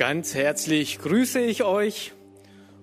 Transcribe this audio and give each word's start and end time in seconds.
Ganz 0.00 0.34
herzlich 0.34 0.98
grüße 1.00 1.40
ich 1.40 1.62
euch 1.62 2.12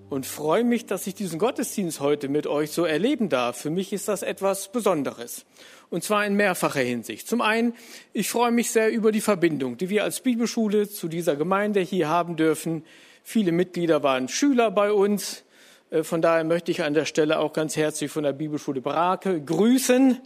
und 0.08 0.24
freue 0.24 0.62
mich, 0.62 0.86
dass 0.86 1.04
ich 1.08 1.16
diesen 1.16 1.40
Gottesdienst 1.40 1.98
heute 1.98 2.28
mit 2.28 2.46
euch 2.46 2.70
so 2.70 2.84
erleben 2.84 3.28
darf. 3.28 3.56
Für 3.60 3.70
mich 3.70 3.92
ist 3.92 4.06
das 4.06 4.22
etwas 4.22 4.70
Besonderes. 4.70 5.44
Und 5.90 6.04
zwar 6.04 6.24
in 6.24 6.34
mehrfacher 6.34 6.78
Hinsicht. 6.78 7.26
Zum 7.26 7.40
einen, 7.40 7.74
ich 8.12 8.30
freue 8.30 8.52
mich 8.52 8.70
sehr 8.70 8.92
über 8.92 9.10
die 9.10 9.20
Verbindung, 9.20 9.76
die 9.76 9.88
wir 9.88 10.04
als 10.04 10.20
Bibelschule 10.20 10.88
zu 10.88 11.08
dieser 11.08 11.34
Gemeinde 11.34 11.80
hier 11.80 12.08
haben 12.08 12.36
dürfen. 12.36 12.84
Viele 13.24 13.50
Mitglieder 13.50 14.04
waren 14.04 14.28
Schüler 14.28 14.70
bei 14.70 14.92
uns. 14.92 15.42
Äh, 15.90 16.04
von 16.04 16.22
daher 16.22 16.44
möchte 16.44 16.70
ich 16.70 16.84
an 16.84 16.94
der 16.94 17.04
Stelle 17.04 17.40
auch 17.40 17.52
ganz 17.52 17.76
herzlich 17.76 18.12
von 18.12 18.22
der 18.22 18.32
Bibelschule 18.32 18.80
Brake 18.80 19.42
grüßen. 19.42 20.20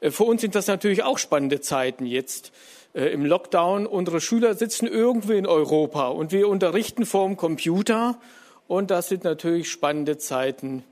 Äh, 0.00 0.10
für 0.10 0.24
uns 0.24 0.40
sind 0.40 0.54
das 0.54 0.66
natürlich 0.66 1.02
auch 1.02 1.18
spannende 1.18 1.60
Zeiten 1.60 2.06
jetzt 2.06 2.52
äh, 2.94 3.06
im 3.06 3.24
Lockdown. 3.24 3.86
Unsere 3.86 4.20
Schüler 4.20 4.54
sitzen 4.54 4.86
irgendwo 4.86 5.32
in 5.32 5.46
Europa 5.46 6.08
und 6.08 6.32
wir 6.32 6.48
unterrichten 6.48 7.06
vorm 7.06 7.36
Computer. 7.36 8.18
Und 8.68 8.90
das 8.90 9.08
sind 9.08 9.24
natürlich 9.24 9.70
spannende 9.70 10.18
Zeiten 10.18 10.84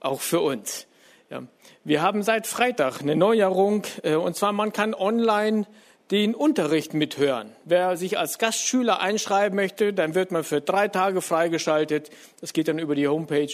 auch 0.00 0.20
für 0.20 0.40
uns. 0.40 0.86
Ja. 1.30 1.42
Wir 1.84 2.02
haben 2.02 2.22
seit 2.22 2.46
Freitag 2.46 3.00
eine 3.00 3.16
Neuerung, 3.16 3.82
äh, 4.02 4.14
und 4.14 4.36
zwar 4.36 4.52
man 4.52 4.72
kann 4.72 4.94
online 4.94 5.66
den 6.10 6.34
Unterricht 6.34 6.92
mithören. 6.92 7.50
Wer 7.64 7.96
sich 7.96 8.18
als 8.18 8.38
Gastschüler 8.38 9.00
einschreiben 9.00 9.56
möchte, 9.56 9.92
dann 9.92 10.14
wird 10.14 10.30
man 10.30 10.44
für 10.44 10.60
drei 10.60 10.88
Tage 10.88 11.22
freigeschaltet. 11.22 12.10
Das 12.40 12.52
geht 12.52 12.68
dann 12.68 12.78
über 12.78 12.94
die 12.94 13.08
Homepage. 13.08 13.52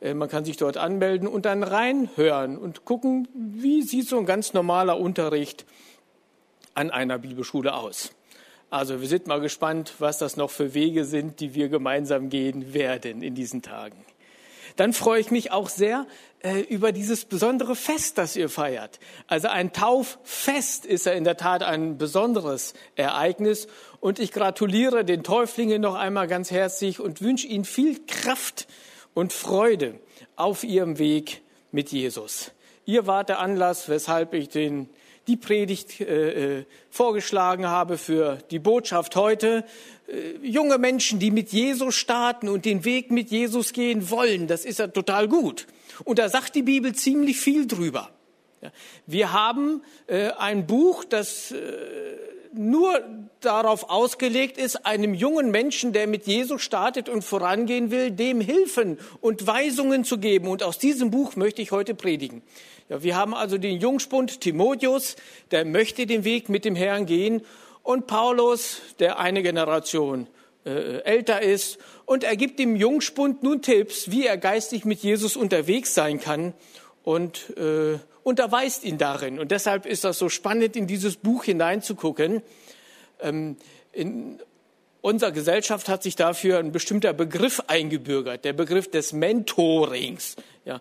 Äh, 0.00 0.14
man 0.14 0.28
kann 0.28 0.44
sich 0.44 0.56
dort 0.56 0.76
anmelden 0.76 1.28
und 1.28 1.46
dann 1.46 1.62
reinhören 1.62 2.58
und 2.58 2.84
gucken, 2.84 3.28
wie 3.34 3.82
sieht 3.82 4.08
so 4.08 4.18
ein 4.18 4.26
ganz 4.26 4.52
normaler 4.52 4.98
Unterricht 4.98 5.66
an 6.74 6.90
einer 6.90 7.18
Bibelschule 7.18 7.74
aus. 7.74 8.12
Also 8.70 9.00
wir 9.00 9.08
sind 9.08 9.26
mal 9.26 9.40
gespannt, 9.40 9.94
was 9.98 10.18
das 10.18 10.36
noch 10.36 10.50
für 10.50 10.72
Wege 10.72 11.04
sind, 11.04 11.40
die 11.40 11.54
wir 11.54 11.68
gemeinsam 11.68 12.30
gehen 12.30 12.72
werden 12.72 13.22
in 13.22 13.34
diesen 13.34 13.60
Tagen. 13.60 14.02
Dann 14.76 14.92
freue 14.92 15.20
ich 15.20 15.30
mich 15.30 15.50
auch 15.52 15.68
sehr 15.68 16.06
äh, 16.40 16.60
über 16.60 16.92
dieses 16.92 17.24
besondere 17.26 17.76
Fest, 17.76 18.16
das 18.18 18.36
ihr 18.36 18.48
feiert. 18.48 18.98
Also 19.26 19.48
ein 19.48 19.72
Tauffest 19.72 20.86
ist 20.86 21.06
ja 21.06 21.12
in 21.12 21.24
der 21.24 21.36
Tat 21.36 21.62
ein 21.62 21.98
besonderes 21.98 22.74
Ereignis. 22.96 23.68
Und 24.00 24.18
ich 24.18 24.32
gratuliere 24.32 25.04
den 25.04 25.22
Täuflingen 25.22 25.82
noch 25.82 25.94
einmal 25.94 26.26
ganz 26.26 26.50
herzlich 26.50 27.00
und 27.00 27.20
wünsche 27.20 27.46
ihnen 27.46 27.64
viel 27.64 28.00
Kraft 28.06 28.66
und 29.14 29.32
Freude 29.32 30.00
auf 30.36 30.64
ihrem 30.64 30.98
Weg 30.98 31.42
mit 31.70 31.90
Jesus. 31.92 32.52
Ihr 32.84 33.06
wart 33.06 33.28
der 33.28 33.38
Anlass, 33.38 33.88
weshalb 33.88 34.34
ich 34.34 34.48
den 34.48 34.88
die 35.26 35.36
Predigt 35.36 36.00
äh, 36.00 36.58
äh, 36.58 36.64
vorgeschlagen 36.90 37.66
habe 37.66 37.98
für 37.98 38.38
die 38.50 38.58
Botschaft 38.58 39.16
heute. 39.16 39.64
Äh, 40.08 40.46
junge 40.46 40.78
Menschen, 40.78 41.18
die 41.18 41.30
mit 41.30 41.52
Jesus 41.52 41.94
starten 41.94 42.48
und 42.48 42.64
den 42.64 42.84
Weg 42.84 43.10
mit 43.10 43.30
Jesus 43.30 43.72
gehen 43.72 44.10
wollen, 44.10 44.46
das 44.46 44.64
ist 44.64 44.78
ja 44.78 44.88
total 44.88 45.28
gut. 45.28 45.66
Und 46.04 46.18
da 46.18 46.28
sagt 46.28 46.54
die 46.54 46.62
Bibel 46.62 46.94
ziemlich 46.94 47.38
viel 47.38 47.66
drüber. 47.66 48.10
Wir 49.06 49.32
haben 49.32 49.82
äh, 50.06 50.30
ein 50.30 50.66
Buch, 50.66 51.04
das 51.04 51.50
äh, 51.50 51.56
nur 52.54 53.00
darauf 53.40 53.90
ausgelegt 53.90 54.58
ist, 54.58 54.86
einem 54.86 55.14
jungen 55.14 55.50
Menschen, 55.50 55.92
der 55.92 56.06
mit 56.06 56.26
Jesus 56.26 56.62
startet 56.62 57.08
und 57.08 57.22
vorangehen 57.22 57.90
will, 57.90 58.10
dem 58.10 58.40
Hilfen 58.40 58.98
und 59.20 59.46
Weisungen 59.46 60.04
zu 60.04 60.18
geben. 60.18 60.48
Und 60.48 60.62
aus 60.62 60.78
diesem 60.78 61.10
Buch 61.10 61.36
möchte 61.36 61.62
ich 61.62 61.72
heute 61.72 61.94
predigen. 61.94 62.42
Ja, 62.88 63.02
wir 63.02 63.16
haben 63.16 63.34
also 63.34 63.58
den 63.58 63.80
Jungspund 63.80 64.40
Timotheus, 64.40 65.16
der 65.50 65.64
möchte 65.64 66.06
den 66.06 66.24
Weg 66.24 66.48
mit 66.48 66.64
dem 66.64 66.76
Herrn 66.76 67.06
gehen, 67.06 67.42
und 67.82 68.06
Paulus, 68.06 68.80
der 69.00 69.18
eine 69.18 69.42
Generation 69.42 70.28
äh, 70.64 70.98
älter 71.00 71.42
ist, 71.42 71.78
und 72.04 72.22
er 72.22 72.36
gibt 72.36 72.58
dem 72.58 72.76
Jungspund 72.76 73.42
nun 73.42 73.62
Tipps, 73.62 74.10
wie 74.10 74.26
er 74.26 74.36
geistig 74.36 74.84
mit 74.84 75.00
Jesus 75.00 75.36
unterwegs 75.36 75.94
sein 75.94 76.20
kann 76.20 76.54
und 77.02 77.56
äh, 77.56 77.98
unterweist 78.22 78.84
ihn 78.84 78.98
darin. 78.98 79.38
Und 79.38 79.50
deshalb 79.50 79.86
ist 79.86 80.04
das 80.04 80.18
so 80.18 80.28
spannend, 80.28 80.76
in 80.76 80.86
dieses 80.86 81.16
Buch 81.16 81.44
hineinzugucken. 81.44 82.42
Ähm, 83.20 83.56
in 83.92 84.40
unserer 85.00 85.32
Gesellschaft 85.32 85.88
hat 85.88 86.02
sich 86.02 86.16
dafür 86.16 86.58
ein 86.58 86.72
bestimmter 86.72 87.12
Begriff 87.12 87.62
eingebürgert, 87.66 88.44
der 88.44 88.52
Begriff 88.52 88.90
des 88.90 89.12
Mentorings. 89.12 90.36
Ja, 90.64 90.80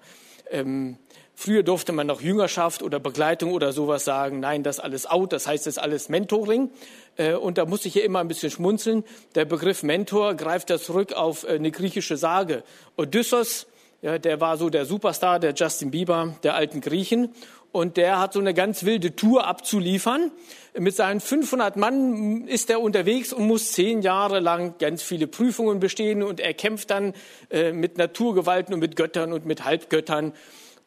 ähm, 0.49 0.97
Früher 1.43 1.63
durfte 1.63 1.91
man 1.91 2.05
noch 2.05 2.21
Jüngerschaft 2.21 2.83
oder 2.83 2.99
Begleitung 2.99 3.51
oder 3.51 3.73
sowas 3.73 4.05
sagen. 4.05 4.39
Nein, 4.39 4.61
das 4.61 4.79
alles 4.79 5.07
out, 5.07 5.33
das 5.33 5.47
heißt 5.47 5.65
jetzt 5.65 5.79
alles 5.79 6.07
Mentoring. 6.07 6.69
Äh, 7.17 7.33
und 7.33 7.57
da 7.57 7.65
muss 7.65 7.83
ich 7.85 7.93
hier 7.93 8.03
immer 8.03 8.19
ein 8.19 8.27
bisschen 8.27 8.51
schmunzeln. 8.51 9.03
Der 9.33 9.45
Begriff 9.45 9.81
Mentor 9.81 10.35
greift 10.35 10.69
das 10.69 10.83
zurück 10.83 11.13
auf 11.13 11.43
äh, 11.43 11.53
eine 11.53 11.71
griechische 11.71 12.15
Sage. 12.15 12.61
Odysseus, 12.95 13.65
ja, 14.01 14.17
der 14.17 14.41
war 14.41 14.57
so 14.57 14.69
der 14.69 14.85
Superstar, 14.85 15.39
der 15.39 15.53
Justin 15.53 15.91
Bieber 15.91 16.35
der 16.43 16.55
alten 16.55 16.81
Griechen. 16.81 17.33
Und 17.71 17.95
der 17.95 18.19
hat 18.19 18.33
so 18.33 18.39
eine 18.39 18.53
ganz 18.53 18.83
wilde 18.83 19.15
Tour 19.15 19.47
abzuliefern. 19.47 20.31
Mit 20.77 20.95
seinen 20.95 21.21
500 21.21 21.77
Mann 21.77 22.47
ist 22.47 22.69
er 22.69 22.81
unterwegs 22.81 23.31
und 23.31 23.47
muss 23.47 23.71
zehn 23.71 24.01
Jahre 24.01 24.41
lang 24.41 24.75
ganz 24.77 25.03
viele 25.03 25.27
Prüfungen 25.27 25.79
bestehen. 25.79 26.21
Und 26.21 26.41
er 26.41 26.53
kämpft 26.53 26.89
dann 26.89 27.13
äh, 27.49 27.71
mit 27.71 27.97
Naturgewalten 27.97 28.73
und 28.73 28.81
mit 28.81 28.97
Göttern 28.97 29.31
und 29.31 29.45
mit 29.45 29.63
Halbgöttern 29.63 30.33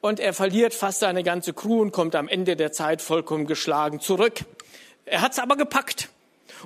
und 0.04 0.20
er 0.20 0.34
verliert 0.34 0.75
fast 0.75 1.00
seine 1.00 1.22
ganze 1.22 1.54
Crew 1.54 1.81
und 1.81 1.91
kommt 1.91 2.14
am 2.14 2.28
Ende 2.28 2.56
der 2.56 2.72
Zeit 2.72 3.00
vollkommen 3.00 3.46
geschlagen 3.46 4.00
zurück. 4.00 4.44
Er 5.06 5.22
hat 5.22 5.32
es 5.32 5.38
aber 5.38 5.56
gepackt. 5.56 6.10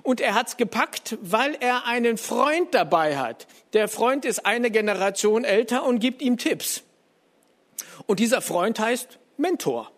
Und 0.02 0.20
er 0.20 0.34
hat 0.34 0.48
es 0.48 0.56
gepackt, 0.56 1.18
weil 1.20 1.56
er 1.60 1.86
einen 1.86 2.18
Freund 2.18 2.74
dabei 2.74 3.16
hat. 3.16 3.46
Der 3.72 3.88
Freund 3.88 4.24
ist 4.24 4.46
eine 4.46 4.70
Generation 4.70 5.44
älter 5.44 5.84
und 5.84 5.98
gibt 5.98 6.22
ihm 6.22 6.38
Tipps. 6.38 6.82
Und 8.06 8.20
dieser 8.20 8.40
Freund 8.40 8.78
heißt 8.78 9.18
Mentor. 9.36 9.90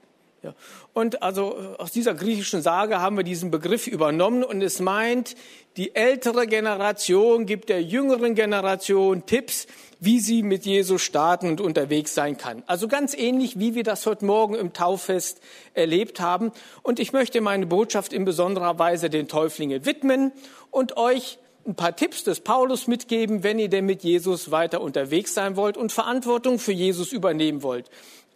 Ja. 0.43 0.55
Und 0.95 1.23
also 1.23 1.55
äh, 1.55 1.83
aus 1.83 1.93
dieser 1.93 2.15
griechischen 2.15 2.63
Sage 2.63 3.01
haben 3.01 3.17
wir 3.17 3.25
diesen 3.25 3.51
Begriff 3.51 3.87
übernommen 3.87 4.43
und 4.43 4.63
es 4.63 4.81
meint, 4.81 5.37
die 5.77 5.95
ältere 5.95 6.47
Generation 6.47 7.45
gibt 7.45 7.69
der 7.69 7.83
jüngeren 7.83 8.35
Generation 8.35 9.27
Tipps, 9.27 9.67
wie 10.01 10.19
sie 10.19 10.43
mit 10.43 10.65
Jesus 10.65 11.03
starten 11.03 11.49
und 11.49 11.61
unterwegs 11.61 12.15
sein 12.15 12.39
kann. 12.39 12.63
Also 12.67 12.89
ganz 12.89 13.15
ähnlich, 13.15 13.59
wie 13.59 13.75
wir 13.75 13.83
das 13.83 14.07
heute 14.07 14.25
Morgen 14.25 14.55
im 14.55 14.73
Tauffest 14.73 15.41
erlebt 15.75 16.21
haben. 16.21 16.53
Und 16.83 16.99
ich 16.99 17.13
möchte 17.13 17.43
meine 17.43 17.67
Botschaft 17.67 18.15
in 18.15 18.25
besonderer 18.25 18.79
Weise 18.79 19.11
den 19.11 19.29
Täuflingen 19.29 19.85
widmen 19.85 20.33
und 20.71 20.97
euch 20.97 21.39
ein 21.67 21.75
paar 21.75 21.95
Tipps 21.95 22.25
des 22.25 22.41
Paulus 22.41 22.87
mitgeben, 22.87 23.43
wenn 23.43 23.59
ihr 23.59 23.69
denn 23.69 23.85
mit 23.85 24.03
Jesus 24.03 24.51
weiter 24.51 24.81
unterwegs 24.81 25.35
sein 25.35 25.57
wollt 25.57 25.77
und 25.77 25.93
Verantwortung 25.93 26.59
für 26.59 26.73
Jesus 26.73 27.13
übernehmen 27.13 27.63
wollt. 27.63 27.91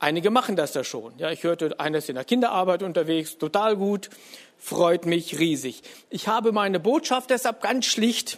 Einige 0.05 0.31
machen 0.31 0.55
das 0.55 0.75
ja 0.75 0.85
schon. 0.85 1.15
Ja, 1.17 1.31
ich 1.31 1.45
hörte, 1.45 1.81
einer 1.81 1.97
ist 1.97 2.11
in 2.11 2.17
der 2.17 2.27
Kinderarbeit 2.27 2.83
unterwegs, 2.83 3.39
total 3.39 3.75
gut, 3.75 4.11
freut 4.59 5.07
mich 5.07 5.39
riesig. 5.39 5.81
Ich 6.11 6.29
habe 6.29 6.53
meine 6.53 6.79
Botschaft 6.79 7.31
deshalb 7.31 7.63
ganz 7.63 7.87
schlicht 7.87 8.37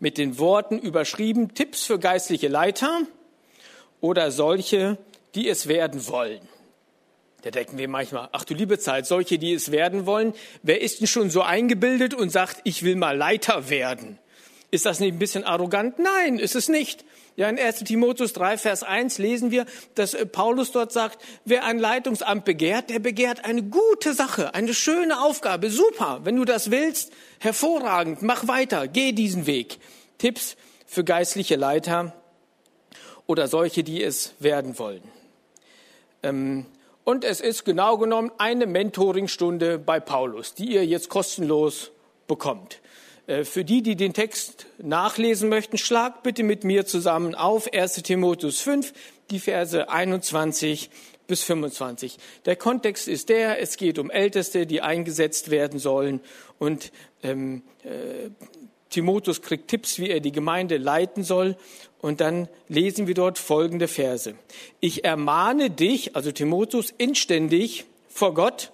mit 0.00 0.18
den 0.18 0.40
Worten 0.40 0.80
überschrieben, 0.80 1.54
Tipps 1.54 1.84
für 1.84 2.00
geistliche 2.00 2.48
Leiter 2.48 3.02
oder 4.00 4.32
solche, 4.32 4.98
die 5.36 5.48
es 5.48 5.68
werden 5.68 6.08
wollen. 6.08 6.40
Da 7.42 7.52
denken 7.52 7.78
wir 7.78 7.86
manchmal, 7.86 8.28
ach 8.32 8.42
du 8.42 8.52
liebe 8.54 8.80
Zeit, 8.80 9.06
solche, 9.06 9.38
die 9.38 9.52
es 9.52 9.70
werden 9.70 10.04
wollen, 10.04 10.34
wer 10.64 10.80
ist 10.80 10.98
denn 10.98 11.06
schon 11.06 11.30
so 11.30 11.42
eingebildet 11.42 12.12
und 12.12 12.30
sagt, 12.30 12.60
ich 12.64 12.82
will 12.82 12.96
mal 12.96 13.16
Leiter 13.16 13.70
werden? 13.70 14.18
Ist 14.70 14.86
das 14.86 15.00
nicht 15.00 15.14
ein 15.14 15.18
bisschen 15.18 15.44
arrogant? 15.44 15.98
Nein, 15.98 16.38
ist 16.38 16.54
es 16.54 16.68
nicht. 16.68 17.04
Ja, 17.36 17.48
in 17.48 17.58
1 17.58 17.84
Timotheus 17.84 18.32
3, 18.34 18.58
Vers 18.58 18.82
1 18.82 19.18
lesen 19.18 19.50
wir, 19.50 19.66
dass 19.94 20.14
äh, 20.14 20.26
Paulus 20.26 20.72
dort 20.72 20.92
sagt, 20.92 21.22
wer 21.44 21.64
ein 21.64 21.78
Leitungsamt 21.78 22.44
begehrt, 22.44 22.90
der 22.90 22.98
begehrt 22.98 23.44
eine 23.44 23.62
gute 23.62 24.14
Sache, 24.14 24.54
eine 24.54 24.74
schöne 24.74 25.20
Aufgabe. 25.20 25.70
Super. 25.70 26.20
Wenn 26.24 26.36
du 26.36 26.44
das 26.44 26.70
willst, 26.70 27.12
hervorragend. 27.38 28.22
Mach 28.22 28.46
weiter. 28.46 28.86
Geh 28.86 29.12
diesen 29.12 29.46
Weg. 29.46 29.78
Tipps 30.18 30.56
für 30.86 31.02
geistliche 31.02 31.56
Leiter 31.56 32.14
oder 33.26 33.48
solche, 33.48 33.82
die 33.82 34.02
es 34.02 34.34
werden 34.38 34.78
wollen. 34.78 35.02
Ähm, 36.22 36.66
und 37.04 37.24
es 37.24 37.40
ist 37.40 37.64
genau 37.64 37.96
genommen 37.96 38.30
eine 38.38 38.66
Mentoringstunde 38.66 39.78
bei 39.78 39.98
Paulus, 39.98 40.54
die 40.54 40.74
ihr 40.74 40.84
jetzt 40.84 41.08
kostenlos 41.08 41.90
bekommt. 42.28 42.80
Äh, 43.30 43.44
für 43.44 43.64
die, 43.64 43.82
die 43.82 43.96
den 43.96 44.12
Text 44.12 44.66
nachlesen 44.78 45.48
möchten, 45.48 45.78
schlagt 45.78 46.22
bitte 46.22 46.42
mit 46.42 46.64
mir 46.64 46.84
zusammen 46.84 47.34
auf 47.34 47.72
1 47.72 48.02
Timotheus 48.02 48.60
5, 48.60 48.92
die 49.30 49.38
Verse 49.38 49.88
21 49.88 50.90
bis 51.28 51.42
25. 51.44 52.18
Der 52.44 52.56
Kontext 52.56 53.06
ist 53.06 53.28
der, 53.28 53.62
es 53.62 53.76
geht 53.76 53.98
um 54.00 54.10
Älteste, 54.10 54.66
die 54.66 54.82
eingesetzt 54.82 55.50
werden 55.50 55.78
sollen 55.78 56.20
und 56.58 56.90
ähm, 57.22 57.62
äh, 57.84 58.30
Timotheus 58.90 59.40
kriegt 59.40 59.68
Tipps, 59.68 60.00
wie 60.00 60.10
er 60.10 60.18
die 60.18 60.32
Gemeinde 60.32 60.76
leiten 60.76 61.22
soll. 61.22 61.56
Und 62.00 62.20
dann 62.20 62.48
lesen 62.66 63.06
wir 63.06 63.14
dort 63.14 63.38
folgende 63.38 63.86
Verse. 63.86 64.34
Ich 64.80 65.04
ermahne 65.04 65.70
dich, 65.70 66.16
also 66.16 66.32
Timotheus, 66.32 66.92
inständig 66.98 67.84
vor 68.08 68.34
Gott 68.34 68.72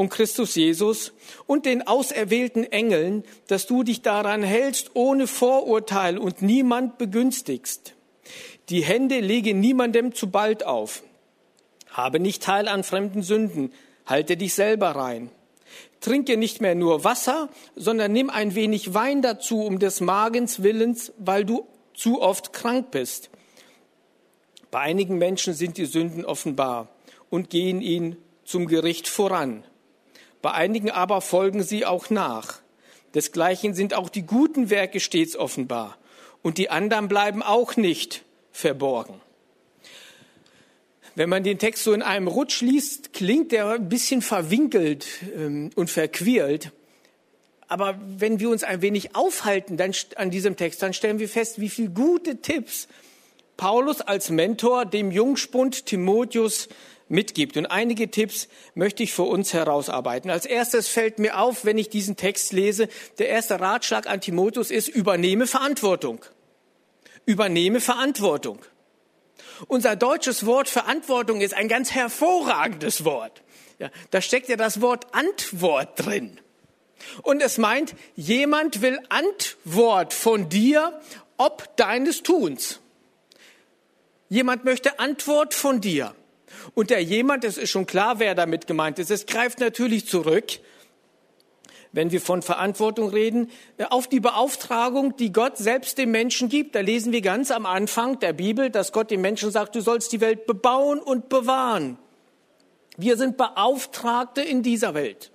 und 0.00 0.08
Christus 0.08 0.54
Jesus 0.54 1.12
und 1.46 1.66
den 1.66 1.86
auserwählten 1.86 2.64
Engeln, 2.64 3.22
dass 3.48 3.66
du 3.66 3.82
dich 3.82 4.00
daran 4.00 4.42
hältst, 4.42 4.92
ohne 4.94 5.26
Vorurteil 5.26 6.16
und 6.16 6.40
niemand 6.40 6.96
begünstigst. 6.96 7.92
Die 8.70 8.82
Hände 8.82 9.20
lege 9.20 9.52
niemandem 9.52 10.14
zu 10.14 10.30
bald 10.30 10.64
auf. 10.64 11.02
Habe 11.90 12.18
nicht 12.18 12.42
Teil 12.42 12.66
an 12.66 12.82
fremden 12.82 13.22
Sünden, 13.22 13.74
halte 14.06 14.38
dich 14.38 14.54
selber 14.54 14.92
rein. 14.92 15.28
Trinke 16.00 16.38
nicht 16.38 16.62
mehr 16.62 16.74
nur 16.74 17.04
Wasser, 17.04 17.50
sondern 17.76 18.10
nimm 18.10 18.30
ein 18.30 18.54
wenig 18.54 18.94
Wein 18.94 19.20
dazu 19.20 19.66
um 19.66 19.80
des 19.80 20.00
Magens 20.00 20.62
willens, 20.62 21.12
weil 21.18 21.44
du 21.44 21.66
zu 21.92 22.22
oft 22.22 22.54
krank 22.54 22.90
bist. 22.90 23.28
Bei 24.70 24.78
einigen 24.78 25.18
Menschen 25.18 25.52
sind 25.52 25.76
die 25.76 25.84
Sünden 25.84 26.24
offenbar 26.24 26.88
und 27.28 27.50
gehen 27.50 27.82
ihnen 27.82 28.16
zum 28.46 28.66
Gericht 28.66 29.06
voran. 29.06 29.62
Bei 30.42 30.52
einigen 30.52 30.90
aber 30.90 31.20
folgen 31.20 31.62
sie 31.62 31.84
auch 31.84 32.10
nach. 32.10 32.60
Desgleichen 33.14 33.74
sind 33.74 33.94
auch 33.94 34.08
die 34.08 34.22
guten 34.22 34.70
Werke 34.70 35.00
stets 35.00 35.36
offenbar 35.36 35.98
und 36.42 36.58
die 36.58 36.70
anderen 36.70 37.08
bleiben 37.08 37.42
auch 37.42 37.76
nicht 37.76 38.24
verborgen. 38.52 39.20
Wenn 41.14 41.28
man 41.28 41.42
den 41.42 41.58
Text 41.58 41.84
so 41.84 41.92
in 41.92 42.02
einem 42.02 42.28
Rutsch 42.28 42.60
liest, 42.62 43.12
klingt 43.12 43.52
der 43.52 43.68
ein 43.68 43.88
bisschen 43.88 44.22
verwinkelt 44.22 45.06
ähm, 45.36 45.70
und 45.74 45.90
verquirlt. 45.90 46.72
Aber 47.66 48.00
wenn 48.04 48.40
wir 48.40 48.48
uns 48.48 48.64
ein 48.64 48.80
wenig 48.80 49.14
aufhalten 49.14 49.76
dann, 49.76 49.92
an 50.16 50.30
diesem 50.30 50.56
Text, 50.56 50.82
dann 50.82 50.92
stellen 50.92 51.18
wir 51.18 51.28
fest, 51.28 51.60
wie 51.60 51.68
viele 51.68 51.90
gute 51.90 52.40
Tipps 52.40 52.88
Paulus 53.56 54.00
als 54.00 54.30
Mentor 54.30 54.86
dem 54.86 55.10
Jungspund 55.10 55.84
Timotheus 55.84 56.68
mitgibt. 57.10 57.56
Und 57.56 57.66
einige 57.66 58.10
Tipps 58.10 58.48
möchte 58.74 59.02
ich 59.02 59.12
für 59.12 59.24
uns 59.24 59.52
herausarbeiten. 59.52 60.30
Als 60.30 60.46
erstes 60.46 60.88
fällt 60.88 61.18
mir 61.18 61.38
auf, 61.38 61.64
wenn 61.64 61.78
ich 61.78 61.90
diesen 61.90 62.16
Text 62.16 62.52
lese, 62.52 62.88
der 63.18 63.28
erste 63.28 63.60
Ratschlag 63.60 64.06
an 64.06 64.20
Timotheus 64.20 64.70
ist, 64.70 64.88
übernehme 64.88 65.46
Verantwortung. 65.46 66.24
Übernehme 67.26 67.80
Verantwortung. 67.80 68.60
Unser 69.66 69.96
deutsches 69.96 70.46
Wort 70.46 70.68
Verantwortung 70.68 71.40
ist 71.40 71.54
ein 71.54 71.68
ganz 71.68 71.90
hervorragendes 71.90 73.04
Wort. 73.04 73.42
Ja, 73.78 73.90
da 74.10 74.20
steckt 74.20 74.48
ja 74.48 74.56
das 74.56 74.80
Wort 74.80 75.14
Antwort 75.14 76.04
drin. 76.04 76.38
Und 77.22 77.42
es 77.42 77.58
meint, 77.58 77.94
jemand 78.14 78.82
will 78.82 78.98
Antwort 79.08 80.12
von 80.12 80.48
dir, 80.48 81.00
ob 81.36 81.76
deines 81.76 82.22
Tuns. 82.22 82.80
Jemand 84.28 84.64
möchte 84.64 84.98
Antwort 84.98 85.54
von 85.54 85.80
dir. 85.80 86.14
Und 86.74 86.90
der 86.90 87.02
jemand, 87.02 87.44
es 87.44 87.58
ist 87.58 87.70
schon 87.70 87.86
klar, 87.86 88.18
wer 88.18 88.34
damit 88.34 88.66
gemeint 88.66 88.98
ist, 88.98 89.10
es 89.10 89.26
greift 89.26 89.60
natürlich 89.60 90.06
zurück, 90.06 90.60
wenn 91.92 92.12
wir 92.12 92.20
von 92.20 92.42
Verantwortung 92.42 93.10
reden, 93.10 93.50
auf 93.88 94.06
die 94.06 94.20
Beauftragung, 94.20 95.16
die 95.16 95.32
Gott 95.32 95.58
selbst 95.58 95.98
dem 95.98 96.10
Menschen 96.12 96.48
gibt. 96.48 96.74
Da 96.74 96.80
lesen 96.80 97.12
wir 97.12 97.20
ganz 97.20 97.50
am 97.50 97.66
Anfang 97.66 98.20
der 98.20 98.32
Bibel, 98.32 98.70
dass 98.70 98.92
Gott 98.92 99.10
dem 99.10 99.20
Menschen 99.20 99.50
sagt, 99.50 99.74
du 99.74 99.80
sollst 99.80 100.12
die 100.12 100.20
Welt 100.20 100.46
bebauen 100.46 101.00
und 101.00 101.28
bewahren. 101.28 101.98
Wir 102.96 103.16
sind 103.16 103.36
Beauftragte 103.36 104.42
in 104.42 104.62
dieser 104.62 104.94
Welt. 104.94 105.30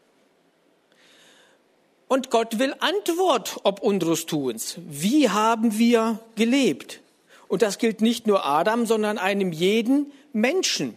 Und 2.08 2.30
Gott 2.30 2.60
will 2.60 2.76
Antwort 2.80 3.60
ob 3.64 3.82
unseres 3.82 4.26
Tuns. 4.26 4.78
Wie 4.88 5.30
haben 5.30 5.78
wir 5.78 6.20
gelebt? 6.36 7.02
Und 7.48 7.62
das 7.62 7.80
gilt 7.80 8.02
nicht 8.02 8.28
nur 8.28 8.46
Adam, 8.46 8.86
sondern 8.86 9.18
einem 9.18 9.52
jeden 9.52 10.12
Menschen 10.32 10.96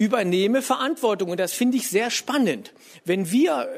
übernehme 0.00 0.62
Verantwortung. 0.62 1.30
Und 1.30 1.38
das 1.38 1.52
finde 1.52 1.76
ich 1.76 1.88
sehr 1.88 2.10
spannend. 2.10 2.72
Wenn 3.04 3.30
wir 3.30 3.68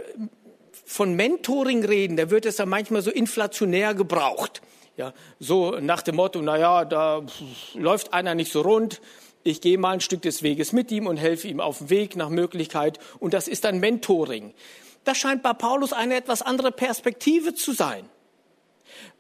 von 0.87 1.15
Mentoring 1.15 1.85
reden, 1.85 2.17
da 2.17 2.31
wird 2.31 2.47
es 2.47 2.59
ja 2.59 2.65
manchmal 2.65 3.03
so 3.03 3.11
inflationär 3.11 3.93
gebraucht. 3.95 4.63
Ja, 4.97 5.13
so 5.41 5.79
nach 5.81 6.03
dem 6.03 6.17
Motto, 6.17 6.41
na 6.41 6.57
ja, 6.57 6.85
da 6.85 7.27
läuft 7.75 8.15
einer 8.15 8.35
nicht 8.37 8.53
so 8.53 8.61
rund. 8.61 9.01
Ich 9.43 9.61
gehe 9.61 9.79
mal 9.79 9.95
ein 9.95 10.01
Stück 10.01 10.23
des 10.23 10.45
Weges 10.45 10.73
mit 10.73 10.93
ihm 10.93 11.09
und 11.09 11.17
helfe 11.17 11.49
ihm 11.49 11.59
auf 11.59 11.79
dem 11.79 11.91
Weg 11.91 12.15
nach 12.15 12.29
Möglichkeit. 12.29 13.01
Und 13.19 13.35
das 13.35 13.49
ist 13.49 13.65
dann 13.65 13.81
Mentoring. 13.81 14.55
Das 15.03 15.19
scheint 15.19 15.43
bei 15.43 15.55
Paulus 15.55 15.93
eine 15.93 16.15
etwas 16.15 16.43
andere 16.43 16.71
Perspektive 16.71 17.55
zu 17.55 17.73
sein. 17.73 18.09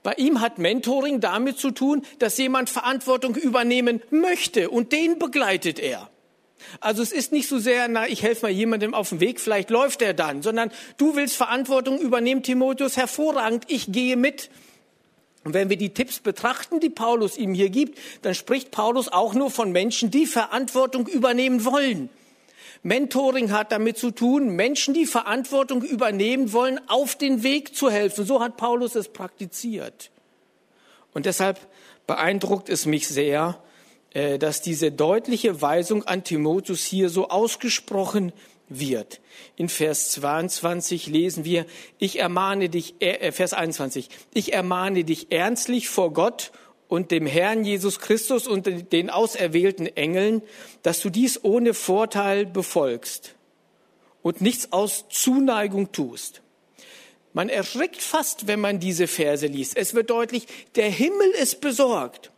Bei 0.04 0.12
ihm 0.14 0.40
hat 0.40 0.58
Mentoring 0.58 1.20
damit 1.20 1.58
zu 1.58 1.72
tun, 1.72 2.02
dass 2.20 2.38
jemand 2.38 2.70
Verantwortung 2.70 3.34
übernehmen 3.34 4.02
möchte 4.10 4.70
und 4.70 4.92
den 4.92 5.18
begleitet 5.18 5.80
er. 5.80 6.08
Also 6.80 7.02
es 7.02 7.12
ist 7.12 7.32
nicht 7.32 7.48
so 7.48 7.58
sehr, 7.58 7.88
na, 7.88 8.08
ich 8.08 8.22
helfe 8.22 8.46
mal 8.46 8.52
jemandem 8.52 8.94
auf 8.94 9.10
dem 9.10 9.20
Weg, 9.20 9.40
vielleicht 9.40 9.70
läuft 9.70 10.02
er 10.02 10.14
dann, 10.14 10.42
sondern 10.42 10.70
du 10.96 11.16
willst 11.16 11.36
Verantwortung 11.36 11.98
übernehmen, 11.98 12.42
Timotheus, 12.42 12.96
hervorragend, 12.96 13.64
ich 13.68 13.92
gehe 13.92 14.16
mit. 14.16 14.50
Und 15.44 15.54
wenn 15.54 15.70
wir 15.70 15.76
die 15.76 15.92
Tipps 15.92 16.20
betrachten, 16.20 16.78
die 16.80 16.90
Paulus 16.90 17.36
ihm 17.36 17.54
hier 17.54 17.70
gibt, 17.70 17.98
dann 18.22 18.34
spricht 18.34 18.70
Paulus 18.70 19.08
auch 19.08 19.34
nur 19.34 19.50
von 19.50 19.72
Menschen, 19.72 20.10
die 20.10 20.26
Verantwortung 20.26 21.06
übernehmen 21.06 21.64
wollen. 21.64 22.10
Mentoring 22.84 23.52
hat 23.52 23.70
damit 23.70 23.96
zu 23.96 24.10
tun, 24.10 24.56
Menschen, 24.56 24.92
die 24.92 25.06
Verantwortung 25.06 25.82
übernehmen 25.82 26.52
wollen, 26.52 26.80
auf 26.88 27.16
den 27.16 27.42
Weg 27.42 27.76
zu 27.76 27.90
helfen. 27.90 28.24
So 28.24 28.40
hat 28.40 28.56
Paulus 28.56 28.94
es 28.96 29.08
praktiziert. 29.08 30.10
Und 31.12 31.26
deshalb 31.26 31.60
beeindruckt 32.06 32.68
es 32.68 32.86
mich 32.86 33.06
sehr, 33.06 33.62
dass 34.12 34.60
diese 34.60 34.92
deutliche 34.92 35.62
Weisung 35.62 36.04
an 36.04 36.22
Timotheus 36.22 36.84
hier 36.84 37.08
so 37.08 37.28
ausgesprochen 37.28 38.32
wird. 38.68 39.20
In 39.56 39.68
Vers 39.68 40.10
22 40.12 41.06
lesen 41.06 41.44
wir, 41.44 41.66
ich 41.98 42.18
ermahne 42.18 42.68
dich, 42.68 42.94
äh, 43.00 43.32
Vers 43.32 43.52
21, 43.52 44.08
ich 44.34 44.52
ermahne 44.52 45.04
dich 45.04 45.30
ernstlich 45.30 45.88
vor 45.88 46.12
Gott 46.12 46.52
und 46.88 47.10
dem 47.10 47.26
Herrn 47.26 47.64
Jesus 47.64 47.98
Christus 47.98 48.46
und 48.46 48.92
den 48.92 49.10
auserwählten 49.10 49.86
Engeln, 49.86 50.42
dass 50.82 51.00
du 51.00 51.10
dies 51.10 51.42
ohne 51.42 51.74
Vorteil 51.74 52.46
befolgst 52.46 53.34
und 54.22 54.40
nichts 54.40 54.72
aus 54.72 55.06
Zuneigung 55.08 55.92
tust. 55.92 56.42
Man 57.32 57.48
erschrickt 57.48 58.02
fast, 58.02 58.46
wenn 58.46 58.60
man 58.60 58.78
diese 58.78 59.06
Verse 59.06 59.46
liest. 59.46 59.76
Es 59.76 59.94
wird 59.94 60.10
deutlich, 60.10 60.46
der 60.74 60.90
Himmel 60.90 61.30
ist 61.30 61.62
besorgt. 61.62 62.31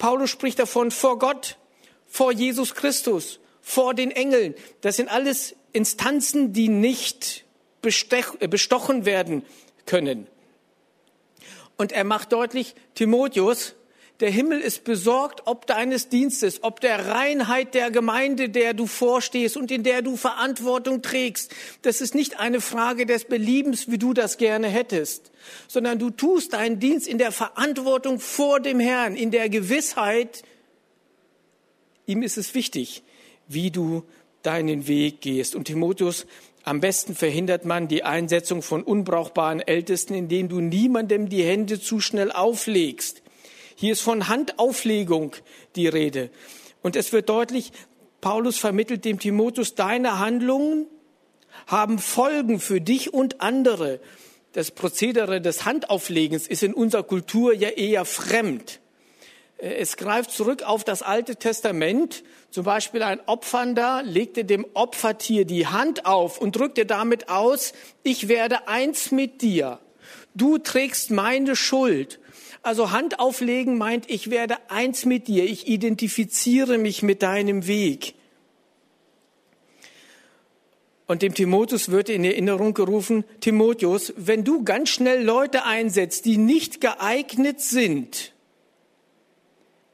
Paulus 0.00 0.30
spricht 0.30 0.58
davon 0.58 0.90
vor 0.90 1.18
Gott, 1.18 1.58
vor 2.06 2.32
Jesus 2.32 2.74
Christus, 2.74 3.38
vor 3.60 3.92
den 3.92 4.10
Engeln. 4.10 4.54
Das 4.80 4.96
sind 4.96 5.10
alles 5.10 5.54
Instanzen, 5.72 6.54
die 6.54 6.68
nicht 6.68 7.44
äh, 7.82 8.48
bestochen 8.48 9.04
werden 9.04 9.44
können. 9.84 10.26
Und 11.76 11.92
er 11.92 12.04
macht 12.04 12.32
deutlich, 12.32 12.74
Timotheus, 12.94 13.74
der 14.20 14.30
Himmel 14.30 14.60
ist 14.60 14.84
besorgt 14.84 15.42
ob 15.46 15.66
deines 15.66 16.08
Dienstes, 16.08 16.62
ob 16.62 16.80
der 16.80 17.06
Reinheit 17.08 17.74
der 17.74 17.90
Gemeinde, 17.90 18.50
der 18.50 18.74
du 18.74 18.86
vorstehst 18.86 19.56
und 19.56 19.70
in 19.70 19.82
der 19.82 20.02
du 20.02 20.16
Verantwortung 20.16 21.00
trägst. 21.00 21.54
Das 21.82 22.02
ist 22.02 22.14
nicht 22.14 22.38
eine 22.38 22.60
Frage 22.60 23.06
des 23.06 23.24
Beliebens, 23.24 23.90
wie 23.90 23.98
du 23.98 24.12
das 24.12 24.36
gerne 24.36 24.68
hättest, 24.68 25.30
sondern 25.68 25.98
du 25.98 26.10
tust 26.10 26.52
deinen 26.52 26.78
Dienst 26.78 27.08
in 27.08 27.16
der 27.16 27.32
Verantwortung 27.32 28.20
vor 28.20 28.60
dem 28.60 28.78
Herrn, 28.78 29.16
in 29.16 29.30
der 29.30 29.48
Gewissheit, 29.48 30.42
ihm 32.06 32.22
ist 32.22 32.36
es 32.36 32.54
wichtig, 32.54 33.02
wie 33.48 33.70
du 33.70 34.04
deinen 34.42 34.86
Weg 34.86 35.22
gehst. 35.22 35.54
Und 35.54 35.64
Timotheus, 35.64 36.26
am 36.62 36.80
besten 36.80 37.14
verhindert 37.14 37.64
man 37.64 37.88
die 37.88 38.04
Einsetzung 38.04 38.60
von 38.60 38.82
unbrauchbaren 38.82 39.60
Ältesten, 39.60 40.12
indem 40.12 40.50
du 40.50 40.60
niemandem 40.60 41.30
die 41.30 41.42
Hände 41.42 41.80
zu 41.80 42.00
schnell 42.00 42.30
auflegst. 42.30 43.22
Hier 43.80 43.92
ist 43.92 44.02
von 44.02 44.28
Handauflegung 44.28 45.32
die 45.74 45.88
Rede. 45.88 46.28
Und 46.82 46.96
es 46.96 47.14
wird 47.14 47.30
deutlich, 47.30 47.72
Paulus 48.20 48.58
vermittelt 48.58 49.06
dem 49.06 49.18
Timotheus, 49.18 49.74
deine 49.74 50.18
Handlungen 50.18 50.86
haben 51.66 51.98
Folgen 51.98 52.60
für 52.60 52.82
dich 52.82 53.14
und 53.14 53.40
andere. 53.40 53.98
Das 54.52 54.70
Prozedere 54.70 55.40
des 55.40 55.64
Handauflegens 55.64 56.46
ist 56.46 56.62
in 56.62 56.74
unserer 56.74 57.04
Kultur 57.04 57.54
ja 57.54 57.70
eher 57.70 58.04
fremd. 58.04 58.80
Es 59.56 59.96
greift 59.96 60.30
zurück 60.30 60.62
auf 60.62 60.84
das 60.84 61.00
Alte 61.00 61.36
Testament. 61.36 62.22
Zum 62.50 62.64
Beispiel 62.64 63.02
ein 63.02 63.20
Opfernder 63.24 64.02
legte 64.02 64.44
dem 64.44 64.66
Opfertier 64.74 65.46
die 65.46 65.68
Hand 65.68 66.04
auf 66.04 66.38
und 66.38 66.54
drückte 66.54 66.84
damit 66.84 67.30
aus, 67.30 67.72
ich 68.02 68.28
werde 68.28 68.68
eins 68.68 69.10
mit 69.10 69.40
dir. 69.40 69.78
Du 70.34 70.58
trägst 70.58 71.10
meine 71.10 71.56
Schuld. 71.56 72.19
Also 72.62 72.90
Hand 72.90 73.18
auflegen 73.18 73.78
meint, 73.78 74.10
ich 74.10 74.30
werde 74.30 74.56
eins 74.68 75.06
mit 75.06 75.28
dir, 75.28 75.44
ich 75.44 75.66
identifiziere 75.66 76.76
mich 76.76 77.02
mit 77.02 77.22
deinem 77.22 77.66
Weg. 77.66 78.14
Und 81.06 81.22
dem 81.22 81.34
Timotheus 81.34 81.90
wird 81.90 82.08
in 82.08 82.22
Erinnerung 82.22 82.72
gerufen, 82.72 83.24
Timotheus, 83.40 84.12
wenn 84.16 84.44
du 84.44 84.62
ganz 84.62 84.90
schnell 84.90 85.24
Leute 85.24 85.64
einsetzt, 85.64 86.24
die 86.24 86.36
nicht 86.36 86.80
geeignet 86.80 87.60
sind, 87.60 88.32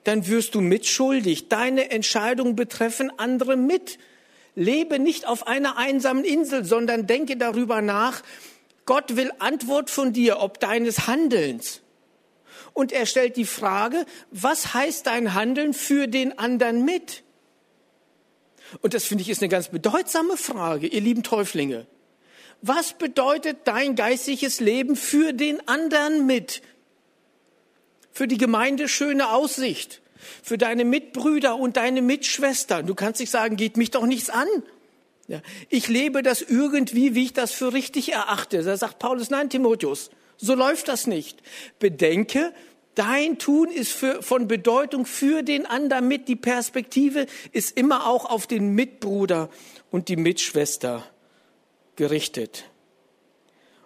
dann 0.05 0.27
wirst 0.27 0.55
du 0.55 0.61
mitschuldig. 0.61 1.49
Deine 1.49 1.91
Entscheidungen 1.91 2.55
betreffen 2.55 3.11
andere 3.17 3.57
mit. 3.57 3.99
lebe 4.55 4.99
nicht 4.99 5.27
auf 5.27 5.47
einer 5.47 5.79
einsamen 5.79 6.25
Insel, 6.25 6.65
sondern 6.65 7.07
denke 7.07 7.37
darüber 7.37 7.81
nach, 7.81 8.23
Gott 8.85 9.17
will 9.17 9.33
Antwort 9.39 9.91
von 9.91 10.13
dir, 10.13 10.41
ob 10.41 10.61
deines 10.61 11.07
Handelns. 11.07 11.81
Und 12.77 12.93
er 12.93 13.07
stellt 13.07 13.39
die 13.39 13.47
Frage, 13.47 14.05
was 14.31 14.75
heißt 14.75 15.07
dein 15.07 15.33
Handeln 15.33 15.73
für 15.73 16.09
den 16.09 16.39
anderen 16.39 16.85
mit? 16.85 17.23
Und 18.83 18.93
das 18.93 19.05
finde 19.05 19.23
ich 19.23 19.31
ist 19.31 19.41
eine 19.41 19.49
ganz 19.49 19.69
bedeutsame 19.69 20.37
Frage, 20.37 20.87
ihr 20.87 21.01
lieben 21.01 21.23
Täuflinge. 21.23 21.87
Was 22.61 22.93
bedeutet 22.93 23.61
dein 23.65 23.97
geistliches 23.97 24.61
Leben 24.61 24.95
für 24.95 25.33
den 25.33 25.67
anderen 25.67 26.27
mit? 26.27 26.61
Für 28.13 28.29
die 28.29 28.37
Gemeinde 28.37 28.89
schöne 28.89 29.31
Aussicht, 29.31 30.03
für 30.43 30.59
deine 30.59 30.85
Mitbrüder 30.85 31.57
und 31.57 31.79
deine 31.79 32.03
Mitschwestern. 32.03 32.87
Du 32.87 32.95
kannst 32.95 33.21
nicht 33.21 33.31
sagen, 33.31 33.57
geht 33.57 33.79
mich 33.79 33.91
doch 33.91 34.05
nichts 34.05 34.29
an. 34.29 34.49
Ja, 35.29 35.41
ich 35.71 35.89
lebe 35.89 36.23
das 36.23 36.43
irgendwie, 36.43 37.15
wie 37.15 37.25
ich 37.25 37.33
das 37.33 37.53
für 37.53 37.73
richtig 37.73 38.13
erachte. 38.13 38.63
Da 38.63 38.77
sagt 38.77 38.99
Paulus, 38.99 39.31
nein, 39.31 39.49
Timotheus, 39.49 40.11
so 40.37 40.55
läuft 40.55 40.89
das 40.89 41.07
nicht. 41.07 41.43
Bedenke, 41.79 42.53
dein 42.95 43.39
Tun 43.39 43.71
ist 43.71 43.93
für, 43.93 44.23
von 44.23 44.49
Bedeutung 44.49 45.07
für 45.07 45.43
den 45.43 45.67
anderen 45.67 46.09
mit. 46.09 46.29
Die 46.29 46.37
Perspektive 46.37 47.27
ist 47.53 47.77
immer 47.77 48.07
auch 48.07 48.25
auf 48.25 48.47
den 48.47 48.75
Mitbruder 48.75 49.49
und 49.91 50.09
die 50.09 50.17
Mitschwester 50.17 51.05
gerichtet. 51.95 52.65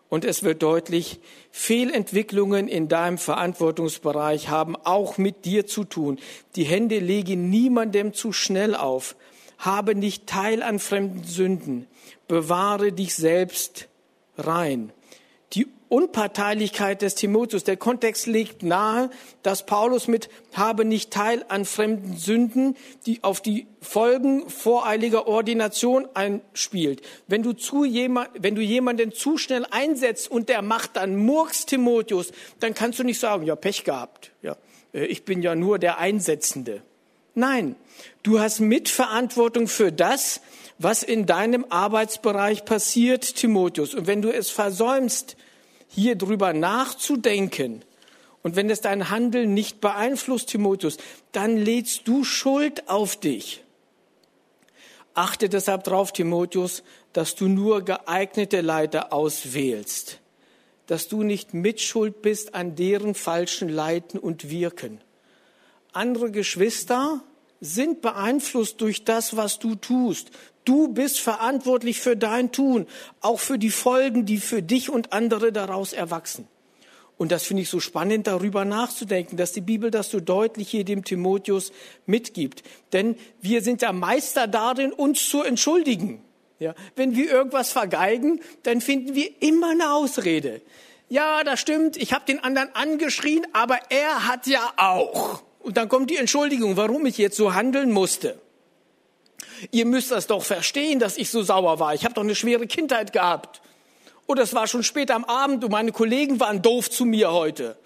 Und 0.09 0.25
es 0.25 0.43
wird 0.43 0.63
deutlich, 0.63 1.21
Fehlentwicklungen 1.53 2.67
in 2.67 2.89
deinem 2.89 3.17
Verantwortungsbereich 3.17 4.49
haben 4.49 4.75
auch 4.75 5.19
mit 5.19 5.45
dir 5.45 5.67
zu 5.67 5.85
tun. 5.85 6.19
Die 6.57 6.65
Hände 6.65 6.99
legen 6.99 7.49
niemandem 7.49 8.13
zu 8.13 8.33
schnell 8.33 8.75
auf. 8.75 9.15
Habe 9.59 9.95
nicht 9.95 10.27
teil 10.27 10.65
an 10.65 10.81
fremden 10.81 11.23
Sünden. 11.23 11.87
Bewahre 12.27 12.93
dich 12.93 13.15
selbst 13.15 13.89
rein. 14.37 14.93
Unparteilichkeit 15.91 17.03
des 17.03 17.17
Timotheus. 17.17 17.65
Der 17.65 17.77
Kontext 17.77 18.27
legt 18.27 18.63
nahe, 18.63 19.11
dass 19.43 19.67
Paulus 19.67 20.09
mit 20.09 20.31
habe 20.55 20.85
nicht 20.85 21.11
teil 21.11 21.45
an 21.49 21.65
fremden 21.65 22.17
Sünden, 22.17 22.77
die 23.07 23.23
auf 23.25 23.41
die 23.41 23.67
Folgen 23.81 24.49
voreiliger 24.49 25.27
Ordination 25.27 26.09
einspielt. 26.15 27.03
Wenn 27.27 27.43
du 27.43 27.53
zu 27.53 27.85
jemand, 27.85 28.31
wenn 28.39 28.55
du 28.55 28.63
jemanden 28.63 29.13
zu 29.13 29.37
schnell 29.37 29.67
einsetzt 29.71 30.31
und 30.31 30.49
der 30.49 30.63
macht 30.63 30.97
dann 30.97 31.17
Murks 31.17 31.67
Timotheus, 31.67 32.31
dann 32.61 32.73
kannst 32.73 33.01
du 33.01 33.05
nicht 33.05 33.19
sagen, 33.19 33.45
ja, 33.45 33.57
Pech 33.57 33.83
gehabt. 33.83 34.31
Ja, 34.43 34.57
äh, 34.95 35.07
ich 35.07 35.25
bin 35.25 35.43
ja 35.43 35.57
nur 35.57 35.81
der 35.81 35.99
Einsetzende. 35.99 36.83
Nein, 37.35 37.75
du 38.23 38.39
hast 38.39 38.61
Mitverantwortung 38.61 39.67
für 39.67 39.91
das, 39.91 40.41
was 40.79 41.03
in 41.03 41.27
deinem 41.27 41.67
Arbeitsbereich 41.69 42.65
passiert, 42.65 43.35
Timotheus. 43.35 43.95
Und 43.95 44.07
wenn 44.07 44.23
du 44.23 44.31
es 44.31 44.51
versäumst, 44.51 45.37
hier 45.91 46.17
drüber 46.17 46.53
nachzudenken, 46.53 47.85
und 48.43 48.57
wenn 48.57 48.71
es 48.71 48.81
dein 48.81 49.11
Handeln 49.11 49.53
nicht 49.53 49.81
beeinflusst, 49.81 50.49
Timotheus, 50.49 50.97
dann 51.33 51.57
lädst 51.57 52.09
du 52.09 52.25
Schuld 52.25 52.89
auf 52.89 53.17
dich. 53.17 53.63
Achte 55.15 55.49
deshalb 55.49 55.85
darauf, 55.85 56.13
Timotheus, 56.13 56.83
dass 57.13 57.35
du 57.35 57.49
nur 57.49 57.85
geeignete 57.85 58.61
Leiter 58.61 59.13
auswählst, 59.13 60.21
dass 60.87 61.09
du 61.09 61.23
nicht 61.23 61.53
mitschuld 61.53 62.23
bist 62.23 62.55
an 62.55 62.77
deren 62.77 63.15
falschen 63.15 63.69
Leiten 63.69 64.19
und 64.19 64.49
Wirken. 64.49 65.01
Andere 65.93 66.31
Geschwister 66.31 67.23
sind 67.61 68.01
beeinflusst 68.01 68.81
durch 68.81 69.05
das, 69.05 69.37
was 69.37 69.59
du 69.59 69.75
tust. 69.75 70.31
Du 70.65 70.89
bist 70.89 71.21
verantwortlich 71.21 72.01
für 72.01 72.17
dein 72.17 72.53
Tun, 72.53 72.87
auch 73.21 73.41
für 73.41 73.59
die 73.59 73.71
Folgen, 73.71 74.27
die 74.27 74.39
für 74.39 74.63
dich 74.63 74.91
und 74.91 75.13
andere 75.13 75.53
daraus 75.53 75.93
erwachsen. 75.93 76.49
Und 77.17 77.33
das 77.33 77.45
finde 77.45 77.63
ich 77.63 77.69
so 77.69 77.81
spannend, 77.81 78.27
darüber 78.27 78.65
nachzudenken, 78.65 79.37
dass 79.37 79.53
die 79.53 79.61
Bibel 79.61 79.91
das 79.91 80.11
so 80.11 80.21
deutlich 80.21 80.71
hier 80.71 80.85
dem 80.85 81.05
Timotheus 81.05 81.71
mitgibt. 82.07 82.63
Denn 82.95 83.15
wir 83.43 83.61
sind 83.61 83.83
ja 83.83 83.93
Meister 83.93 84.47
darin, 84.47 84.91
uns 84.91 85.29
zu 85.29 85.43
entschuldigen. 85.43 86.23
Ja, 86.59 86.75
wenn 86.97 87.15
wir 87.15 87.31
irgendwas 87.31 87.73
vergeigen, 87.73 88.41
dann 88.63 88.81
finden 88.81 89.15
wir 89.15 89.31
immer 89.43 89.71
eine 89.71 89.93
Ausrede. 89.93 90.63
Ja, 91.11 91.43
das 91.43 91.61
stimmt, 91.61 91.97
ich 91.97 92.13
habe 92.13 92.25
den 92.25 92.39
anderen 92.39 92.75
angeschrien, 92.75 93.47
aber 93.53 93.79
er 93.91 94.29
hat 94.29 94.47
ja 94.47 94.73
auch. 94.77 95.43
Und 95.61 95.77
dann 95.77 95.89
kommt 95.89 96.11
die 96.11 96.17
Entschuldigung, 96.17 96.77
warum 96.77 97.07
ich 97.07 97.19
jetzt 97.19 97.37
so 97.37 97.55
handeln 97.55 97.93
musste. 97.93 98.41
Ihr 99.71 99.85
müsst 99.85 100.11
das 100.11 100.27
doch 100.27 100.43
verstehen, 100.43 100.99
dass 100.99 101.19
ich 101.19 101.31
so 101.31 101.43
sauer 101.43 101.79
war. 101.79 101.95
Ich 101.95 102.05
habe 102.05 102.15
doch 102.15 102.23
eine 102.23 102.35
schwere 102.35 102.67
Kindheit 102.67 103.13
gehabt. 103.13 103.61
Oder 104.27 104.43
es 104.43 104.55
war 104.55 104.67
schon 104.67 104.83
spät 104.83 105.11
am 105.11 105.25
Abend 105.25 105.65
und 105.65 105.71
meine 105.71 105.93
Kollegen 105.93 106.41
waren 106.41 106.63
doof 106.63 106.89
zu 106.91 107.05
mir 107.05 107.33
heute. 107.33 107.77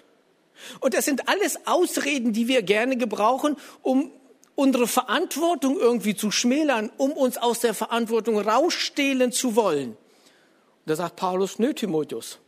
Und 0.79 0.93
das 0.93 1.05
sind 1.05 1.27
alles 1.27 1.67
Ausreden, 1.67 2.33
die 2.33 2.47
wir 2.47 2.61
gerne 2.61 2.97
gebrauchen, 2.97 3.57
um 3.81 4.11
unsere 4.55 4.87
Verantwortung 4.87 5.77
irgendwie 5.77 6.15
zu 6.15 6.31
schmälern, 6.31 6.91
um 6.97 7.11
uns 7.11 7.37
aus 7.37 7.59
der 7.59 7.73
Verantwortung 7.73 8.39
rausstehlen 8.39 9.31
zu 9.31 9.55
wollen. 9.55 9.89
Und 9.89 9.97
da 10.85 10.95
sagt 10.95 11.17
Paulus, 11.17 11.59
nö, 11.59 11.73
Timotheus, 11.73 12.39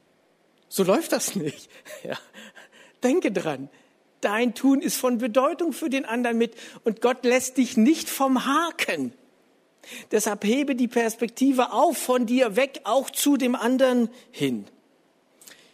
so 0.70 0.84
läuft 0.84 1.12
das 1.12 1.36
nicht. 1.36 1.70
Ja. 2.04 2.18
Denke 3.04 3.32
dran, 3.32 3.70
Dein 4.22 4.56
Tun 4.56 4.82
ist 4.82 4.98
von 4.98 5.20
Bedeutung 5.20 5.74
für 5.74 5.90
den 5.90 6.06
anderen 6.06 6.38
mit 6.38 6.54
und 6.84 7.02
Gott 7.02 7.24
lässt 7.24 7.58
dich 7.58 7.78
nicht 7.78 8.10
vom 8.10 8.46
Haken. 8.46 9.14
Deshalb 10.12 10.44
hebe 10.44 10.76
die 10.76 10.88
Perspektive 10.88 11.72
auf 11.72 11.98
von 11.98 12.26
dir 12.26 12.56
weg, 12.56 12.82
auch 12.84 13.10
zu 13.10 13.38
dem 13.38 13.56
anderen 13.56 14.10
hin. 14.32 14.66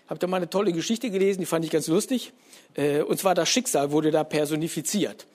Habt 0.07 0.23
ihr 0.23 0.27
mal 0.27 0.37
eine 0.37 0.49
tolle 0.49 0.73
Geschichte 0.73 1.09
gelesen, 1.09 1.39
die 1.39 1.45
fand 1.45 1.65
ich 1.65 1.71
ganz 1.71 1.87
lustig. 1.87 2.33
Äh, 2.75 3.01
und 3.01 3.19
zwar 3.19 3.35
das 3.35 3.49
Schicksal 3.49 3.91
wurde 3.91 4.11
da 4.11 4.23
personifiziert. 4.23 5.25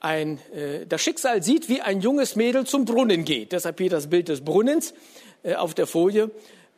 Ein, 0.00 0.38
äh, 0.54 0.86
das 0.86 1.02
Schicksal 1.02 1.42
sieht, 1.42 1.68
wie 1.68 1.80
ein 1.80 2.00
junges 2.00 2.36
Mädel 2.36 2.64
zum 2.64 2.84
Brunnen 2.84 3.24
geht. 3.24 3.52
Deshalb 3.52 3.78
hier 3.78 3.90
das 3.90 4.08
Bild 4.08 4.28
des 4.28 4.42
Brunnens 4.42 4.94
äh, 5.42 5.54
auf 5.54 5.74
der 5.74 5.86
Folie 5.86 6.30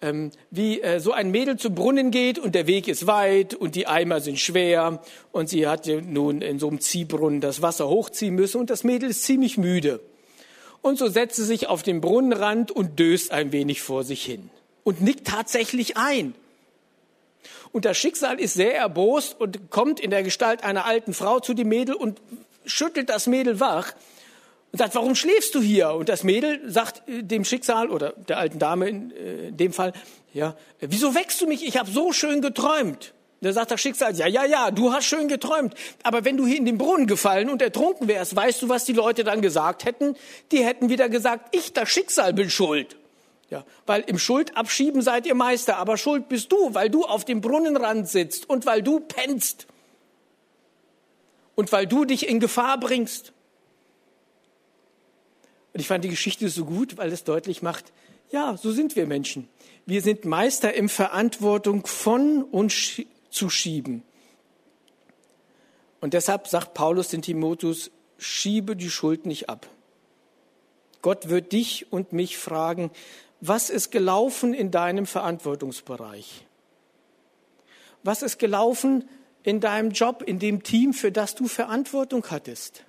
ähm, 0.03 0.31
wie 0.51 0.81
äh, 0.81 1.01
so 1.01 1.13
ein 1.13 1.31
Mädel 1.31 1.57
zum 1.57 1.75
Brunnen 1.75 2.11
geht 2.11 2.39
und 2.39 2.55
der 2.55 2.67
Weg 2.67 2.89
ist 2.89 3.07
weit 3.07 3.55
und 3.55 3.75
die 3.75 3.87
Eimer 3.87 4.21
sind 4.21 4.39
schwer 4.39 5.03
und 5.33 5.49
sie 5.49 5.67
hat 5.67 5.87
nun 5.87 6.43
in 6.43 6.59
so 6.59 6.69
einem 6.69 6.81
Ziehbrunnen 6.81 7.41
das 7.41 7.63
Wasser 7.63 7.89
hochziehen 7.89 8.35
müssen 8.35 8.61
und 8.61 8.71
das 8.71 8.85
Mädel 8.85 9.11
ist 9.11 9.23
ziemlich 9.23 9.57
müde. 9.57 10.01
Und 10.83 10.99
so 10.99 11.09
setzt 11.09 11.37
sie 11.37 11.45
sich 11.45 11.69
auf 11.69 11.83
den 11.83 12.01
Brunnenrand 12.01 12.71
und 12.71 12.99
döst 12.99 13.33
ein 13.33 13.53
wenig 13.53 13.81
vor 13.81 14.05
sich 14.05 14.25
hin 14.25 14.51
und 14.85 15.01
nickt 15.01 15.27
tatsächlich 15.27 15.97
ein. 15.97 16.35
Und 17.73 17.87
das 17.87 17.97
Schicksal 17.97 18.39
ist 18.39 18.55
sehr 18.55 18.77
erbost 18.77 19.41
und 19.41 19.71
kommt 19.71 19.99
in 19.99 20.11
der 20.11 20.23
Gestalt 20.23 20.63
einer 20.63 20.85
alten 20.85 21.13
Frau 21.13 21.41
zu 21.41 21.55
dem 21.55 21.69
Mädel 21.69 21.95
und 21.95 22.21
schüttelt 22.67 23.09
das 23.09 23.27
Mädel 23.27 23.59
wach 23.61 23.95
und 24.75 24.79
sagt, 24.79 24.97
warum 24.97 25.15
schläfst 25.15 25.55
du 25.55 25.63
hier? 25.63 25.93
Und 25.93 26.09
das 26.09 26.25
Mädel 26.25 26.61
sagt 26.69 27.09
äh, 27.09 27.23
dem 27.23 27.45
Schicksal 27.45 27.91
oder 27.91 28.11
der 28.11 28.39
alten 28.39 28.59
Dame 28.59 28.89
in, 28.89 29.13
äh, 29.13 29.53
dem 29.53 29.73
Fall, 29.73 29.93
ja, 30.33 30.57
wieso 30.81 31.15
wächst 31.15 31.41
du 31.41 31.47
mich? 31.47 31.65
Ich 31.65 31.77
habe 31.77 31.89
so 31.89 32.11
schön 32.11 32.43
geträumt. 32.43 33.15
Da 33.41 33.53
sagt 33.53 33.71
das 33.71 33.81
Schicksal, 33.81 34.17
ja, 34.17 34.27
ja, 34.27 34.45
ja, 34.45 34.73
du 34.73 34.93
hast 34.93 35.05
schön 35.05 35.29
geträumt. 35.29 35.75
Aber 36.03 36.25
wenn 36.25 36.37
du 36.37 36.45
hier 36.45 36.57
in 36.57 36.65
den 36.65 36.77
Brunnen 36.77 37.07
gefallen 37.07 37.51
und 37.51 37.63
ertrunken 37.63 38.09
wärst, 38.09 38.35
weißt 38.35 38.63
du, 38.63 38.69
was 38.69 38.85
die 38.85 38.95
Leute 38.95 39.23
dann 39.23 39.43
gesagt 39.43 39.85
hätten? 39.85 40.17
Die 40.51 40.65
hätten 40.65 40.89
wieder 40.89 41.09
gesagt, 41.09 41.55
ich, 41.55 41.73
das 41.73 41.89
Schicksal, 41.89 42.33
bin 42.33 42.51
schuld. 42.51 42.97
Ja, 43.51 43.65
weil 43.87 44.03
im 44.09 44.19
Schuldabschieben 44.19 45.03
seid 45.03 45.25
ihr 45.25 45.37
Meister, 45.37 45.77
aber 45.77 45.97
schuld 45.99 46.29
bist 46.29 46.51
du, 46.51 46.75
weil 46.75 46.91
du 46.91 47.05
auf 47.05 47.25
dem 47.25 47.41
Brunnenrand 47.41 48.09
sitzt 48.09 48.51
und 48.51 48.67
weil 48.67 48.83
du 48.83 48.99
pennst. 48.99 49.69
Und 51.55 51.71
weil 51.71 51.87
du 51.87 52.05
dich 52.05 52.29
in 52.29 52.41
Gefahr 52.41 52.81
bringst. 52.81 53.34
Und 55.75 55.81
ich 55.81 55.89
fand 55.89 56.05
die 56.05 56.09
Geschichte 56.09 56.49
so 56.49 56.65
gut, 56.65 56.97
weil 56.97 57.13
es 57.13 57.25
deutlich 57.25 57.61
macht, 57.61 57.93
ja, 58.31 58.57
so 58.57 58.71
sind 58.73 58.97
wir 58.97 59.07
Menschen. 59.07 59.49
Wir 59.87 60.03
sind 60.03 60.25
Meister 60.25 60.73
im 60.73 60.89
Verantwortung 60.89 61.87
von 61.87 62.45
uns 62.45 63.03
zu 63.29 63.51
schieben. 63.51 64.03
Und 66.01 66.15
deshalb 66.15 66.47
sagt 66.47 66.75
Paulus 66.75 67.09
den 67.09 67.23
Timotheus, 67.23 67.91
schiebe 68.19 68.77
die 68.77 68.91
Schuld 68.91 69.27
nicht 69.27 69.49
ab. 69.49 69.69
Gott 71.03 71.29
wird 71.29 71.53
dich 71.53 71.93
und 71.93 72.13
mich 72.13 72.39
fragen, 72.39 72.91
was 73.41 73.69
ist 73.69 73.91
gelaufen 73.91 74.55
in 74.55 74.71
deinem 74.71 75.07
Verantwortungsbereich? 75.07 76.47
Was 78.05 78.23
ist 78.23 78.39
gelaufen 78.39 79.09
in 79.43 79.61
deinem 79.61 79.91
Job, 79.91 80.23
in 80.25 80.39
dem 80.39 80.63
Team, 80.63 80.95
für 80.95 81.11
das 81.11 81.35
du 81.35 81.49
Verantwortung 81.49 82.25
hattest? 82.31 82.85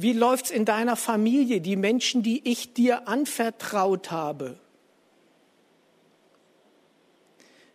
Wie 0.00 0.14
läuft's 0.14 0.50
in 0.50 0.64
deiner 0.64 0.96
Familie, 0.96 1.60
die 1.60 1.76
Menschen, 1.76 2.22
die 2.22 2.48
ich 2.48 2.72
dir 2.72 3.06
anvertraut 3.06 4.10
habe? 4.10 4.58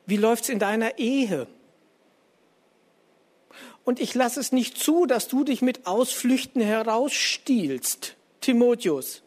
Wie 0.08 0.18
läuft's 0.18 0.50
in 0.50 0.58
deiner 0.58 0.98
Ehe? 0.98 1.46
Und 3.84 4.00
ich 4.00 4.16
lasse 4.16 4.40
es 4.40 4.52
nicht 4.52 4.80
zu, 4.80 5.06
dass 5.06 5.28
du 5.28 5.44
dich 5.44 5.62
mit 5.62 5.86
Ausflüchten 5.86 6.64
herausstiehlst, 6.64 8.16
Timotheus. 8.42 9.22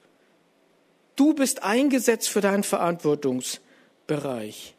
Du 1.15 1.35
bist 1.35 1.63
eingesetzt 1.63 2.29
für 2.29 2.41
deinen 2.41 2.65
Verantwortungsbereich. 2.65 4.75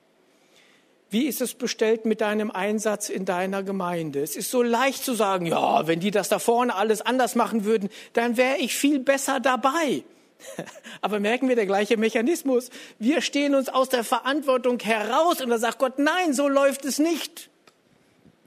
Wie 1.11 1.25
ist 1.25 1.41
es 1.41 1.55
bestellt 1.55 2.05
mit 2.05 2.21
deinem 2.21 2.51
Einsatz 2.51 3.09
in 3.09 3.25
deiner 3.25 3.63
Gemeinde? 3.63 4.21
Es 4.21 4.35
ist 4.35 4.51
so 4.51 4.61
leicht 4.61 5.03
zu 5.03 5.15
sagen, 5.15 5.47
ja, 5.47 5.87
wenn 5.87 5.99
die 5.99 6.11
das 6.11 6.29
da 6.29 6.37
vorne 6.37 6.75
alles 6.75 7.01
anders 7.01 7.35
machen 7.35 7.65
würden, 7.65 7.89
dann 8.13 8.37
wäre 8.37 8.57
ich 8.57 8.75
viel 8.75 8.99
besser 8.99 9.39
dabei. 9.39 10.03
Aber 11.01 11.19
merken 11.19 11.49
wir 11.49 11.55
der 11.55 11.65
gleiche 11.65 11.97
Mechanismus. 11.97 12.69
Wir 12.99 13.21
stehen 13.21 13.55
uns 13.55 13.69
aus 13.69 13.89
der 13.89 14.03
Verantwortung 14.03 14.79
heraus 14.79 15.41
und 15.41 15.49
da 15.49 15.57
sagt 15.57 15.79
Gott, 15.79 15.97
nein, 15.97 16.33
so 16.33 16.47
läuft 16.47 16.85
es 16.85 16.99
nicht. 16.99 17.49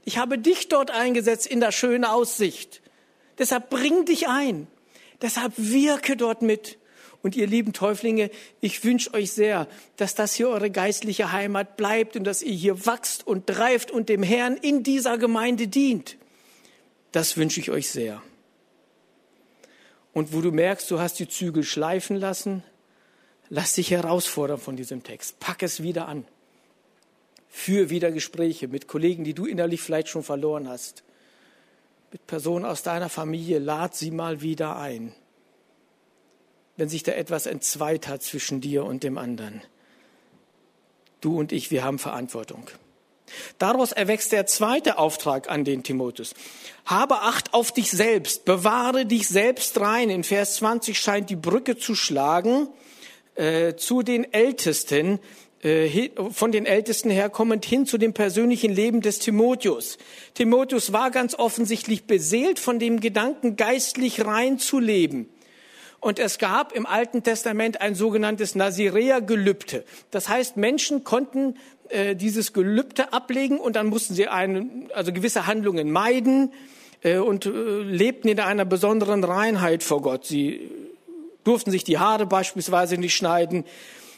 Ich 0.05 0.17
habe 0.17 0.37
dich 0.37 0.69
dort 0.69 0.91
eingesetzt 0.91 1.47
in 1.47 1.59
der 1.59 1.71
schönen 1.71 2.05
Aussicht. 2.05 2.81
Deshalb 3.39 3.69
bring 3.69 4.05
dich 4.05 4.27
ein. 4.27 4.67
Deshalb 5.21 5.53
wirke 5.57 6.15
dort 6.15 6.41
mit. 6.41 6.77
Und 7.23 7.37
ihr 7.37 7.47
lieben 7.47 7.71
Täuflinge, 7.71 8.29
ich 8.59 8.83
wünsche 8.83 9.13
euch 9.13 9.31
sehr, 9.31 9.67
dass 9.95 10.13
das 10.13 10.35
hier 10.35 10.49
eure 10.49 10.69
geistliche 10.69 11.31
Heimat 11.31 11.77
bleibt 11.77 12.17
und 12.17 12.25
dass 12.25 12.41
ihr 12.43 12.53
hier 12.53 12.85
wachst 12.85 13.25
und 13.25 13.49
reift 13.57 13.91
und 13.91 14.09
dem 14.09 14.21
Herrn 14.23 14.57
in 14.57 14.83
dieser 14.83 15.17
Gemeinde 15.17 15.69
dient. 15.69 16.17
Das 17.13 17.37
wünsche 17.37 17.61
ich 17.61 17.71
euch 17.71 17.89
sehr. 17.89 18.21
Und 20.11 20.33
wo 20.33 20.41
du 20.41 20.51
merkst, 20.51 20.91
du 20.91 20.99
hast 20.99 21.17
die 21.17 21.29
Zügel 21.29 21.63
schleifen 21.63 22.17
lassen, 22.17 22.61
lass 23.49 23.75
dich 23.75 23.91
herausfordern 23.91 24.59
von 24.59 24.75
diesem 24.75 25.01
Text. 25.03 25.39
Pack 25.39 25.63
es 25.63 25.81
wieder 25.81 26.09
an. 26.09 26.25
Führ 27.47 27.89
wieder 27.89 28.11
Gespräche 28.11 28.67
mit 28.67 28.89
Kollegen, 28.89 29.23
die 29.23 29.33
du 29.33 29.45
innerlich 29.45 29.79
vielleicht 29.79 30.09
schon 30.09 30.23
verloren 30.23 30.67
hast. 30.67 31.03
Mit 32.11 32.27
Personen 32.27 32.65
aus 32.65 32.83
deiner 32.83 33.09
Familie, 33.09 33.59
lad 33.59 33.95
sie 33.95 34.11
mal 34.11 34.41
wieder 34.41 34.75
ein 34.75 35.15
wenn 36.77 36.89
sich 36.89 37.03
da 37.03 37.11
etwas 37.11 37.45
entzweit 37.45 38.07
hat 38.07 38.23
zwischen 38.23 38.61
dir 38.61 38.85
und 38.85 39.03
dem 39.03 39.17
anderen. 39.17 39.61
Du 41.21 41.37
und 41.39 41.51
ich, 41.51 41.71
wir 41.71 41.83
haben 41.83 41.99
Verantwortung. 41.99 42.67
Daraus 43.57 43.91
erwächst 43.91 44.31
der 44.31 44.45
zweite 44.45 44.97
Auftrag 44.97 45.49
an 45.49 45.63
den 45.63 45.83
Timotheus. 45.83 46.33
Habe 46.85 47.21
Acht 47.21 47.53
auf 47.53 47.71
dich 47.71 47.91
selbst, 47.91 48.45
bewahre 48.45 49.05
dich 49.05 49.27
selbst 49.27 49.79
rein. 49.79 50.09
In 50.09 50.23
Vers 50.23 50.55
20 50.55 50.99
scheint 50.99 51.29
die 51.29 51.35
Brücke 51.35 51.77
zu 51.77 51.95
schlagen 51.95 52.67
äh, 53.35 53.75
zu 53.75 54.03
den 54.03 54.31
Ältesten, 54.33 55.19
äh, 55.63 56.09
von 56.31 56.51
den 56.51 56.65
Ältesten 56.65 57.09
herkommend 57.09 57.65
hin 57.65 57.85
zu 57.85 57.97
dem 57.97 58.13
persönlichen 58.13 58.73
Leben 58.73 59.01
des 59.01 59.19
Timotheus. 59.19 59.97
Timotheus 60.33 60.93
war 60.93 61.09
ganz 61.09 61.35
offensichtlich 61.35 62.03
beseelt 62.03 62.59
von 62.59 62.79
dem 62.79 62.99
Gedanken, 62.99 63.55
geistlich 63.55 64.25
rein 64.25 64.59
zu 64.59 64.79
leben. 64.79 65.29
Und 66.03 66.19
es 66.19 66.37
gab 66.37 66.73
im 66.73 66.85
Alten 66.85 67.23
Testament 67.23 67.79
ein 67.79 67.95
sogenanntes 67.95 68.55
Nazirea-Gelübde. 68.55 69.85
Das 70.11 70.27
heißt, 70.27 70.57
Menschen 70.57 71.05
konnten 71.05 71.55
äh, 71.87 72.13
dieses 72.13 72.51
Gelübde 72.51 73.13
ablegen 73.13 73.57
und 73.57 73.77
dann 73.77 73.87
mussten 73.87 74.13
sie 74.13 74.27
einen, 74.27 74.89
also 74.93 75.13
gewisse 75.13 75.47
Handlungen 75.47 75.91
meiden 75.91 76.51
äh, 77.03 77.19
und 77.19 77.45
äh, 77.45 77.49
lebten 77.49 78.27
in 78.27 78.41
einer 78.41 78.65
besonderen 78.65 79.23
Reinheit 79.23 79.81
vor 79.81 80.01
Gott. 80.01 80.25
Sie 80.25 80.69
durften 81.45 81.71
sich 81.71 81.85
die 81.85 81.99
Haare 81.99 82.25
beispielsweise 82.25 82.97
nicht 82.97 83.15
schneiden. 83.15 83.63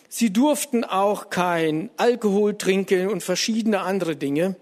Sie 0.09 0.33
durften 0.33 0.85
auch 0.85 1.29
kein 1.29 1.91
Alkohol 1.97 2.57
trinken 2.57 3.09
und 3.09 3.21
verschiedene 3.21 3.81
andere 3.81 4.15
Dinge. 4.15 4.55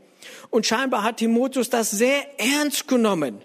Und 0.49 0.65
scheinbar 0.65 1.03
hat 1.03 1.17
Timotheus 1.17 1.69
das 1.69 1.89
sehr 1.91 2.21
ernst 2.37 2.89
genommen. 2.89 3.37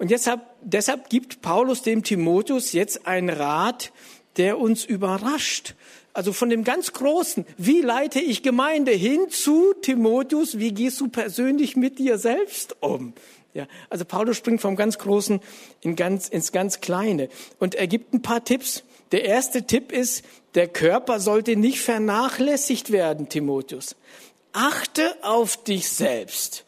Und 0.00 0.10
deshalb, 0.10 0.40
deshalb 0.62 1.10
gibt 1.10 1.42
Paulus 1.42 1.82
dem 1.82 2.02
Timotheus 2.02 2.72
jetzt 2.72 3.06
einen 3.06 3.28
Rat, 3.28 3.92
der 4.38 4.58
uns 4.58 4.82
überrascht. 4.82 5.74
Also 6.14 6.32
von 6.32 6.48
dem 6.48 6.64
ganz 6.64 6.94
Großen, 6.94 7.44
wie 7.58 7.82
leite 7.82 8.18
ich 8.18 8.42
Gemeinde 8.42 8.92
hin 8.92 9.28
zu 9.28 9.74
Timotheus, 9.82 10.58
wie 10.58 10.72
gehst 10.72 11.02
du 11.02 11.08
persönlich 11.08 11.76
mit 11.76 11.98
dir 11.98 12.16
selbst 12.16 12.76
um? 12.80 13.12
Ja, 13.52 13.66
also 13.90 14.06
Paulus 14.06 14.38
springt 14.38 14.62
vom 14.62 14.74
ganz 14.74 14.96
Großen 14.96 15.38
in 15.82 15.96
ganz, 15.96 16.28
ins 16.28 16.50
ganz 16.50 16.80
Kleine 16.80 17.28
und 17.58 17.74
er 17.74 17.86
gibt 17.86 18.14
ein 18.14 18.22
paar 18.22 18.42
Tipps. 18.42 18.84
Der 19.12 19.26
erste 19.26 19.66
Tipp 19.66 19.92
ist, 19.92 20.24
der 20.54 20.66
Körper 20.66 21.20
sollte 21.20 21.56
nicht 21.56 21.82
vernachlässigt 21.82 22.90
werden, 22.90 23.28
Timotheus. 23.28 23.96
Achte 24.54 25.14
auf 25.20 25.62
dich 25.62 25.90
selbst. 25.90 26.64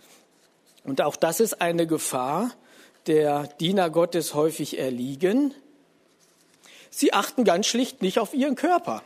Und 0.85 1.01
auch 1.01 1.17
das 1.17 1.41
ist 1.41 1.63
eine 1.63 1.87
Gefahr, 1.87 2.51
der 3.07 3.49
Diener 3.61 3.91
Gottes 3.91 4.35
häufig 4.35 4.79
erliegen. 4.79 5.55
Sie 6.91 7.13
achten 7.13 7.45
ganz 7.45 7.67
schlicht 7.67 8.03
nicht 8.03 8.19
auf 8.19 8.35
ihren 8.35 8.55
Körper. 8.55 9.03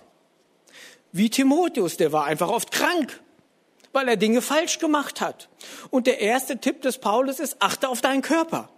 Wie 1.13 1.31
Timotheus, 1.31 1.97
der 1.97 2.13
war 2.13 2.25
einfach 2.25 2.49
oft 2.49 2.73
krank, 2.73 3.21
weil 3.93 4.09
er 4.09 4.17
Dinge 4.17 4.43
falsch 4.43 4.79
gemacht 4.79 5.21
hat. 5.21 5.49
Und 5.91 6.07
der 6.07 6.21
erste 6.21 6.59
Tipp 6.59 6.83
des 6.83 6.99
Paulus 6.99 7.41
ist, 7.41 7.57
achte 7.61 7.89
auf 7.89 8.01
deinen 8.01 8.23
Körper. 8.23 8.69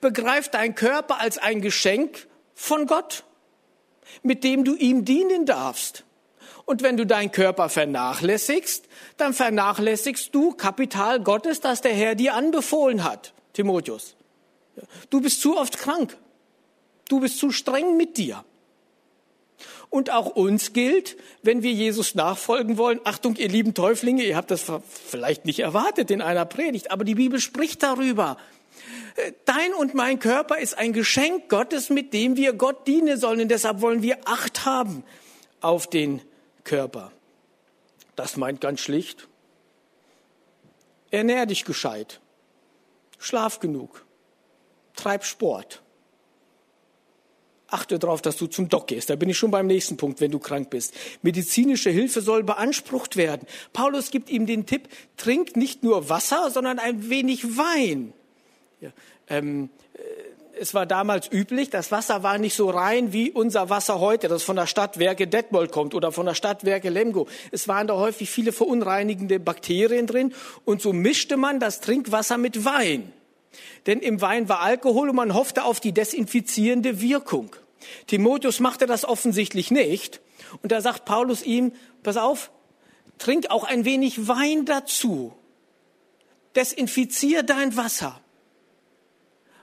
Begreif 0.00 0.48
deinen 0.48 0.74
Körper 0.74 1.20
als 1.20 1.38
ein 1.38 1.60
Geschenk 1.60 2.26
von 2.54 2.86
Gott, 2.86 3.24
mit 4.22 4.44
dem 4.44 4.64
du 4.64 4.74
ihm 4.74 5.04
dienen 5.04 5.46
darfst. 5.46 6.04
Und 6.64 6.82
wenn 6.82 6.96
du 6.96 7.06
deinen 7.06 7.30
Körper 7.30 7.68
vernachlässigst, 7.68 8.86
dann 9.18 9.34
vernachlässigst 9.34 10.34
du 10.34 10.52
Kapital 10.52 11.20
Gottes, 11.20 11.60
das 11.60 11.80
der 11.80 11.92
Herr 11.92 12.16
dir 12.16 12.34
anbefohlen 12.34 13.04
hat. 13.04 13.34
Timotheus. 13.56 14.14
Du 15.08 15.20
bist 15.20 15.40
zu 15.40 15.56
oft 15.56 15.78
krank. 15.78 16.16
Du 17.08 17.20
bist 17.20 17.38
zu 17.38 17.50
streng 17.50 17.96
mit 17.96 18.18
dir. 18.18 18.44
Und 19.88 20.10
auch 20.10 20.26
uns 20.26 20.74
gilt, 20.74 21.16
wenn 21.42 21.62
wir 21.62 21.72
Jesus 21.72 22.14
nachfolgen 22.14 22.76
wollen, 22.76 23.00
Achtung, 23.04 23.36
ihr 23.36 23.48
lieben 23.48 23.72
Täuflinge, 23.72 24.24
ihr 24.24 24.36
habt 24.36 24.50
das 24.50 24.66
vielleicht 25.06 25.46
nicht 25.46 25.60
erwartet 25.60 26.10
in 26.10 26.20
einer 26.20 26.44
Predigt, 26.44 26.90
aber 26.90 27.04
die 27.04 27.14
Bibel 27.14 27.40
spricht 27.40 27.82
darüber. 27.82 28.36
Dein 29.46 29.72
und 29.72 29.94
mein 29.94 30.18
Körper 30.18 30.58
ist 30.58 30.76
ein 30.76 30.92
Geschenk 30.92 31.48
Gottes, 31.48 31.88
mit 31.88 32.12
dem 32.12 32.36
wir 32.36 32.52
Gott 32.52 32.86
dienen 32.86 33.18
sollen. 33.18 33.40
Und 33.40 33.48
deshalb 33.48 33.80
wollen 33.80 34.02
wir 34.02 34.18
Acht 34.26 34.66
haben 34.66 35.02
auf 35.62 35.86
den 35.86 36.20
Körper. 36.64 37.10
Das 38.16 38.36
meint 38.36 38.60
ganz 38.60 38.80
schlicht, 38.80 39.28
ernähr 41.10 41.46
dich 41.46 41.64
gescheit. 41.64 42.20
Schlaf 43.18 43.60
genug. 43.60 44.04
Treib 44.94 45.24
Sport. 45.24 45.82
Achte 47.68 47.98
darauf, 47.98 48.22
dass 48.22 48.36
du 48.36 48.46
zum 48.46 48.68
Doc 48.68 48.86
gehst. 48.86 49.10
Da 49.10 49.16
bin 49.16 49.28
ich 49.28 49.36
schon 49.36 49.50
beim 49.50 49.66
nächsten 49.66 49.96
Punkt, 49.96 50.20
wenn 50.20 50.30
du 50.30 50.38
krank 50.38 50.70
bist. 50.70 50.94
Medizinische 51.22 51.90
Hilfe 51.90 52.20
soll 52.20 52.44
beansprucht 52.44 53.16
werden. 53.16 53.46
Paulus 53.72 54.10
gibt 54.10 54.30
ihm 54.30 54.46
den 54.46 54.66
Tipp, 54.66 54.88
trink 55.16 55.56
nicht 55.56 55.82
nur 55.82 56.08
Wasser, 56.08 56.50
sondern 56.50 56.78
ein 56.78 57.10
wenig 57.10 57.56
Wein. 57.56 58.12
Ja, 58.80 58.90
ähm, 59.28 59.64
äh, 59.64 59.85
es 60.58 60.74
war 60.74 60.86
damals 60.86 61.30
üblich, 61.30 61.70
das 61.70 61.90
Wasser 61.92 62.22
war 62.22 62.38
nicht 62.38 62.54
so 62.54 62.70
rein 62.70 63.12
wie 63.12 63.30
unser 63.30 63.70
Wasser 63.70 64.00
heute, 64.00 64.28
das 64.28 64.42
von 64.42 64.56
der 64.56 64.66
Stadtwerke 64.66 65.26
Detmold 65.26 65.70
kommt 65.70 65.94
oder 65.94 66.12
von 66.12 66.26
der 66.26 66.34
Stadtwerke 66.34 66.88
Lemgo. 66.88 67.28
Es 67.50 67.68
waren 67.68 67.86
da 67.86 67.94
häufig 67.94 68.30
viele 68.30 68.52
verunreinigende 68.52 69.38
Bakterien 69.38 70.06
drin 70.06 70.34
und 70.64 70.80
so 70.82 70.92
mischte 70.92 71.36
man 71.36 71.60
das 71.60 71.80
Trinkwasser 71.80 72.38
mit 72.38 72.64
Wein. 72.64 73.12
Denn 73.86 74.00
im 74.00 74.20
Wein 74.20 74.48
war 74.48 74.60
Alkohol 74.60 75.10
und 75.10 75.16
man 75.16 75.34
hoffte 75.34 75.64
auf 75.64 75.80
die 75.80 75.92
desinfizierende 75.92 77.00
Wirkung. 77.00 77.54
Timotheus 78.06 78.60
machte 78.60 78.86
das 78.86 79.04
offensichtlich 79.04 79.70
nicht. 79.70 80.20
Und 80.62 80.72
da 80.72 80.80
sagt 80.80 81.04
Paulus 81.04 81.42
ihm, 81.42 81.72
pass 82.02 82.16
auf, 82.16 82.50
trink 83.18 83.50
auch 83.50 83.64
ein 83.64 83.84
wenig 83.84 84.28
Wein 84.28 84.64
dazu. 84.64 85.32
Desinfizier 86.54 87.42
dein 87.42 87.76
Wasser. 87.76 88.20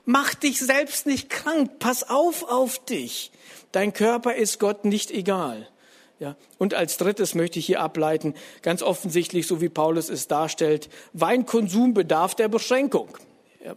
Mach 0.06 0.34
dich 0.34 0.60
selbst 0.60 1.06
nicht 1.06 1.30
krank. 1.30 1.80
Pass 1.80 2.10
auf 2.10 2.44
auf 2.44 2.84
dich. 2.86 3.32
Dein 3.72 3.94
Körper 3.94 4.36
ist 4.36 4.60
Gott 4.60 4.86
nicht 4.86 5.12
egal. 5.12 5.68
Ja. 6.20 6.36
Und 6.58 6.74
als 6.74 6.98
drittes 6.98 7.36
möchte 7.36 7.60
ich 7.60 7.66
hier 7.66 7.82
ableiten, 7.82 8.36
ganz 8.62 8.82
offensichtlich, 8.82 9.48
so 9.48 9.62
wie 9.62 9.70
Paulus 9.70 10.10
es 10.10 10.28
darstellt, 10.28 10.90
Weinkonsum 11.14 11.94
bedarf 11.94 12.36
der 12.36 12.48
Beschränkung. 12.48 13.18
Ja. 13.64 13.76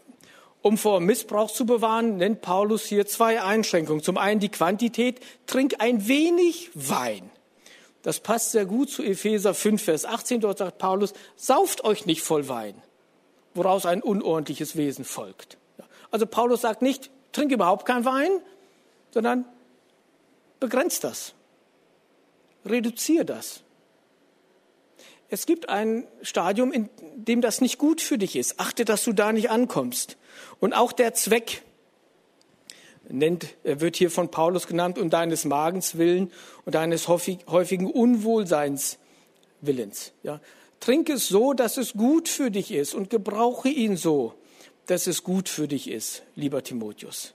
Um 0.62 0.78
vor 0.78 1.00
Missbrauch 1.00 1.50
zu 1.50 1.64
bewahren, 1.64 2.18
nennt 2.18 2.42
Paulus 2.42 2.84
hier 2.84 3.06
zwei 3.06 3.42
Einschränkungen. 3.42 4.02
Zum 4.02 4.18
einen 4.18 4.40
die 4.40 4.48
Quantität, 4.48 5.20
trink 5.46 5.76
ein 5.78 6.08
wenig 6.08 6.70
Wein. 6.74 7.30
Das 8.02 8.20
passt 8.20 8.52
sehr 8.52 8.66
gut 8.66 8.90
zu 8.90 9.02
Epheser 9.02 9.54
5, 9.54 9.82
Vers 9.82 10.04
18. 10.04 10.40
Dort 10.40 10.58
sagt 10.58 10.78
Paulus, 10.78 11.14
sauft 11.34 11.82
euch 11.84 12.06
nicht 12.06 12.22
voll 12.22 12.48
Wein, 12.48 12.74
woraus 13.54 13.86
ein 13.86 14.02
unordentliches 14.02 14.76
Wesen 14.76 15.04
folgt. 15.04 15.58
Also 16.16 16.24
Paulus 16.24 16.62
sagt 16.62 16.80
nicht, 16.80 17.10
trink 17.32 17.52
überhaupt 17.52 17.84
kein 17.84 18.06
Wein, 18.06 18.30
sondern 19.10 19.44
begrenzt 20.60 21.04
das. 21.04 21.34
Reduziere 22.64 23.26
das. 23.26 23.60
Es 25.28 25.44
gibt 25.44 25.68
ein 25.68 26.08
Stadium, 26.22 26.72
in 26.72 26.88
dem 27.16 27.42
das 27.42 27.60
nicht 27.60 27.76
gut 27.76 28.00
für 28.00 28.16
dich 28.16 28.34
ist. 28.34 28.58
Achte, 28.58 28.86
dass 28.86 29.04
du 29.04 29.12
da 29.12 29.30
nicht 29.30 29.50
ankommst. 29.50 30.16
Und 30.58 30.72
auch 30.72 30.92
der 30.92 31.12
Zweck 31.12 31.62
nennt, 33.06 33.48
wird 33.62 33.96
hier 33.96 34.10
von 34.10 34.30
Paulus 34.30 34.66
genannt, 34.66 34.96
um 34.96 35.10
deines 35.10 35.44
Magens 35.44 35.98
willen 35.98 36.32
und 36.64 36.74
deines 36.74 37.08
häufigen 37.08 37.90
Unwohlseins 37.90 38.96
willens. 39.60 40.14
Ja. 40.22 40.40
Trink 40.80 41.10
es 41.10 41.28
so, 41.28 41.52
dass 41.52 41.76
es 41.76 41.92
gut 41.92 42.30
für 42.30 42.50
dich 42.50 42.72
ist 42.72 42.94
und 42.94 43.10
gebrauche 43.10 43.68
ihn 43.68 43.98
so, 43.98 44.32
dass 44.86 45.06
es 45.06 45.22
gut 45.22 45.48
für 45.48 45.68
dich 45.68 45.90
ist, 45.90 46.22
lieber 46.34 46.62
Timotheus. 46.62 47.34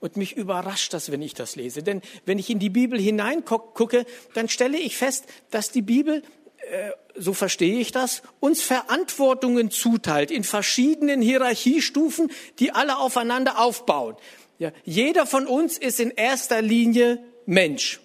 Und 0.00 0.16
mich 0.16 0.36
überrascht 0.36 0.94
das, 0.94 1.10
wenn 1.10 1.20
ich 1.20 1.34
das 1.34 1.56
lese. 1.56 1.82
Denn 1.82 2.00
wenn 2.24 2.38
ich 2.38 2.48
in 2.48 2.58
die 2.58 2.70
Bibel 2.70 2.98
hineingucke, 2.98 4.06
dann 4.32 4.48
stelle 4.48 4.78
ich 4.78 4.96
fest, 4.96 5.26
dass 5.50 5.70
die 5.70 5.82
Bibel, 5.82 6.22
äh, 6.70 6.90
so 7.14 7.34
verstehe 7.34 7.78
ich 7.78 7.92
das, 7.92 8.22
uns 8.40 8.62
Verantwortungen 8.62 9.70
zuteilt 9.70 10.30
in 10.30 10.42
verschiedenen 10.42 11.20
Hierarchiestufen, 11.20 12.32
die 12.58 12.72
alle 12.72 12.96
aufeinander 12.96 13.58
aufbauen. 13.58 14.16
Ja, 14.58 14.72
jeder 14.84 15.26
von 15.26 15.46
uns 15.46 15.76
ist 15.76 16.00
in 16.00 16.10
erster 16.10 16.62
Linie 16.62 17.22
Mensch. 17.44 18.00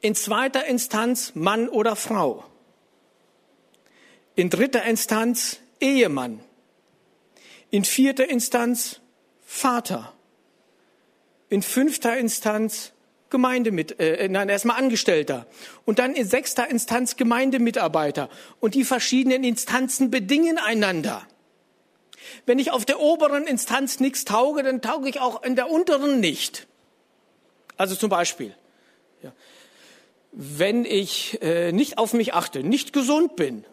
In 0.00 0.14
zweiter 0.14 0.66
Instanz 0.66 1.32
Mann 1.34 1.68
oder 1.68 1.96
Frau. 1.96 2.44
In 4.36 4.50
dritter 4.50 4.84
Instanz 4.84 5.58
Ehemann. 5.80 6.40
In 7.74 7.84
vierter 7.84 8.30
Instanz 8.30 9.00
Vater. 9.44 10.12
In 11.48 11.60
fünfter 11.60 12.16
Instanz 12.16 12.92
Gemeindemit, 13.30 13.98
äh, 13.98 14.28
nein, 14.28 14.48
erstmal 14.48 14.76
Angestellter. 14.76 15.48
Und 15.84 15.98
dann 15.98 16.14
in 16.14 16.24
sechster 16.24 16.70
Instanz 16.70 17.16
Gemeindemitarbeiter. 17.16 18.30
Und 18.60 18.76
die 18.76 18.84
verschiedenen 18.84 19.42
Instanzen 19.42 20.12
bedingen 20.12 20.58
einander. 20.58 21.26
Wenn 22.46 22.60
ich 22.60 22.70
auf 22.70 22.84
der 22.84 23.00
oberen 23.00 23.44
Instanz 23.48 23.98
nichts 23.98 24.24
tauge, 24.24 24.62
dann 24.62 24.80
tauge 24.80 25.08
ich 25.08 25.18
auch 25.18 25.42
in 25.42 25.56
der 25.56 25.68
unteren 25.68 26.20
nicht. 26.20 26.68
Also 27.76 27.96
zum 27.96 28.08
Beispiel, 28.08 28.54
ja, 29.20 29.32
wenn 30.30 30.84
ich 30.84 31.42
äh, 31.42 31.72
nicht 31.72 31.98
auf 31.98 32.12
mich 32.12 32.34
achte, 32.34 32.62
nicht 32.62 32.92
gesund 32.92 33.34
bin, 33.34 33.64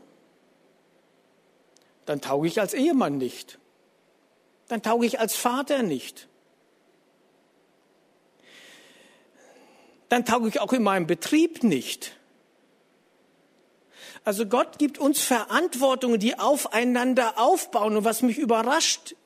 dann 2.07 2.19
tauge 2.19 2.47
ich 2.47 2.59
als 2.59 2.73
Ehemann 2.73 3.19
nicht. 3.19 3.59
Dann 4.71 4.81
tauge 4.81 5.05
ich 5.05 5.19
als 5.19 5.36
Vater 5.36 5.84
nicht. 5.84 6.29
Dann 10.07 10.23
tauge 10.23 10.47
ich 10.47 10.62
auch 10.62 10.71
in 10.71 10.81
meinem 10.81 11.07
Betrieb 11.07 11.62
nicht. 11.62 12.17
Also 14.23 14.45
Gott 14.45 14.79
gibt 14.79 14.97
uns 14.97 15.19
Verantwortungen, 15.19 16.21
die 16.21 16.39
aufeinander 16.39 17.38
aufbauen. 17.38 17.97
Und 17.97 18.05
was 18.05 18.21
mich 18.21 18.38
überrascht, 18.38 19.17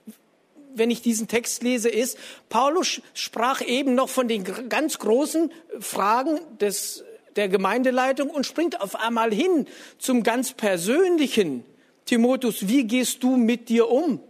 wenn 0.73 0.89
ich 0.89 1.03
diesen 1.03 1.27
Text 1.27 1.61
lese, 1.61 1.89
ist, 1.89 2.17
Paulus 2.49 3.03
sprach 3.13 3.61
eben 3.61 3.93
noch 3.93 4.09
von 4.09 4.27
den 4.27 4.45
ganz 4.67 4.97
großen 4.97 5.51
Fragen 5.79 6.39
des, 6.57 7.03
der 7.35 7.49
Gemeindeleitung 7.49 8.31
und 8.31 8.47
springt 8.47 8.81
auf 8.81 8.95
einmal 8.95 9.31
hin 9.31 9.67
zum 9.99 10.23
ganz 10.23 10.53
persönlichen. 10.53 11.63
Timotheus, 12.05 12.67
wie 12.67 12.85
gehst 12.85 13.21
du 13.21 13.37
mit 13.37 13.69
dir 13.69 13.91
um? 13.91 14.21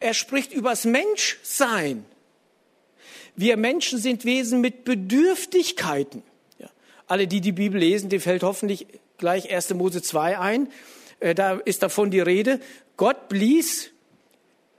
Er 0.00 0.14
spricht 0.14 0.52
übers 0.52 0.84
Menschsein. 0.84 2.04
Wir 3.34 3.56
Menschen 3.56 3.98
sind 3.98 4.24
Wesen 4.24 4.60
mit 4.60 4.84
Bedürftigkeiten. 4.84 6.22
Ja. 6.58 6.70
Alle, 7.06 7.26
die 7.26 7.40
die 7.40 7.52
Bibel 7.52 7.80
lesen, 7.80 8.08
die 8.08 8.18
fällt 8.18 8.42
hoffentlich 8.42 8.86
gleich 9.18 9.52
1. 9.52 9.74
Mose 9.74 10.02
2 10.02 10.38
ein. 10.38 10.68
Äh, 11.20 11.34
da 11.34 11.54
ist 11.54 11.82
davon 11.82 12.10
die 12.10 12.20
Rede. 12.20 12.60
Gott 12.96 13.28
blies 13.28 13.90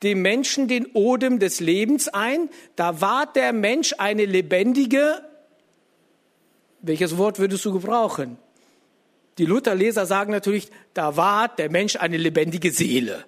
dem 0.03 0.21
Menschen 0.21 0.67
den 0.67 0.87
Odem 0.93 1.39
des 1.39 1.59
Lebens 1.59 2.07
ein. 2.07 2.49
Da 2.75 3.01
war 3.01 3.31
der 3.31 3.53
Mensch 3.53 3.93
eine 3.97 4.25
lebendige, 4.25 5.21
welches 6.81 7.17
Wort 7.17 7.39
würdest 7.39 7.65
du 7.65 7.73
gebrauchen? 7.73 8.37
Die 9.37 9.45
Lutherleser 9.45 10.05
sagen 10.05 10.31
natürlich, 10.31 10.69
da 10.93 11.15
war 11.15 11.47
der 11.47 11.69
Mensch 11.69 11.95
eine 11.95 12.17
lebendige 12.17 12.71
Seele. 12.71 13.25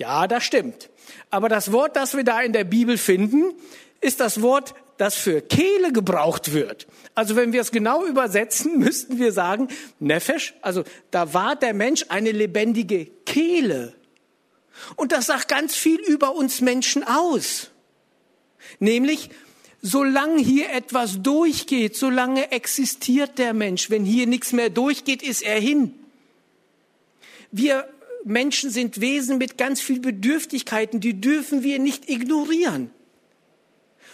Ja, 0.00 0.26
das 0.26 0.44
stimmt. 0.44 0.88
Aber 1.28 1.50
das 1.50 1.72
Wort, 1.72 1.94
das 1.94 2.16
wir 2.16 2.24
da 2.24 2.40
in 2.40 2.54
der 2.54 2.64
Bibel 2.64 2.96
finden, 2.96 3.52
ist 4.00 4.18
das 4.18 4.40
Wort 4.40 4.72
das 4.96 5.14
für 5.14 5.42
Kehle 5.42 5.92
gebraucht 5.92 6.54
wird. 6.54 6.86
Also 7.14 7.36
wenn 7.36 7.52
wir 7.52 7.60
es 7.60 7.70
genau 7.70 8.06
übersetzen, 8.06 8.78
müssten 8.78 9.18
wir 9.18 9.30
sagen, 9.32 9.68
Nefesh, 9.98 10.54
also 10.62 10.84
da 11.10 11.34
war 11.34 11.54
der 11.54 11.74
Mensch 11.74 12.06
eine 12.08 12.32
lebendige 12.32 13.10
Kehle. 13.26 13.94
Und 14.96 15.12
das 15.12 15.26
sagt 15.26 15.48
ganz 15.48 15.76
viel 15.76 16.00
über 16.00 16.34
uns 16.34 16.62
Menschen 16.62 17.04
aus. 17.04 17.70
Nämlich, 18.78 19.28
solange 19.82 20.40
hier 20.40 20.70
etwas 20.70 21.20
durchgeht, 21.20 21.94
solange 21.94 22.52
existiert 22.52 23.36
der 23.36 23.52
Mensch. 23.52 23.90
Wenn 23.90 24.06
hier 24.06 24.26
nichts 24.26 24.52
mehr 24.52 24.70
durchgeht, 24.70 25.22
ist 25.22 25.42
er 25.42 25.60
hin. 25.60 25.94
Wir 27.52 27.86
Menschen 28.24 28.70
sind 28.70 29.00
Wesen 29.00 29.38
mit 29.38 29.58
ganz 29.58 29.80
viel 29.80 30.00
Bedürftigkeiten, 30.00 31.00
die 31.00 31.20
dürfen 31.20 31.62
wir 31.62 31.78
nicht 31.78 32.08
ignorieren. 32.08 32.90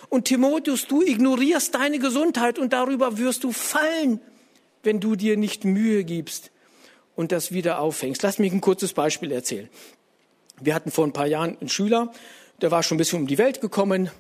Und 0.09 0.27
Timotheus, 0.27 0.87
du 0.87 1.03
ignorierst 1.03 1.75
deine 1.75 1.99
Gesundheit 1.99 2.59
und 2.59 2.73
darüber 2.73 3.19
wirst 3.19 3.45
du 3.45 3.53
fallen, 3.53 4.21
wenn 4.83 5.01
du 5.01 5.16
dir 5.16 5.37
nicht 5.37 5.64
Mühe 5.64 6.05
gibst 6.05 6.51
und 7.16 7.33
das 7.33 7.51
wieder 7.51 7.81
aufhängst. 7.81 8.23
Lass 8.23 8.38
mich 8.38 8.53
ein 8.53 8.61
kurzes 8.61 8.92
Beispiel 8.92 9.33
erzählen. 9.33 9.69
Wir 10.61 10.75
hatten 10.75 10.90
vor 10.90 11.05
ein 11.05 11.12
paar 11.12 11.27
Jahren 11.27 11.59
einen 11.59 11.69
Schüler, 11.69 12.12
der 12.62 12.71
war 12.71 12.83
schon 12.83 12.97
ein 12.97 12.99
bisschen 12.99 13.21
um 13.21 13.27
die 13.27 13.38
Welt 13.38 13.61
gekommen, 13.61 14.11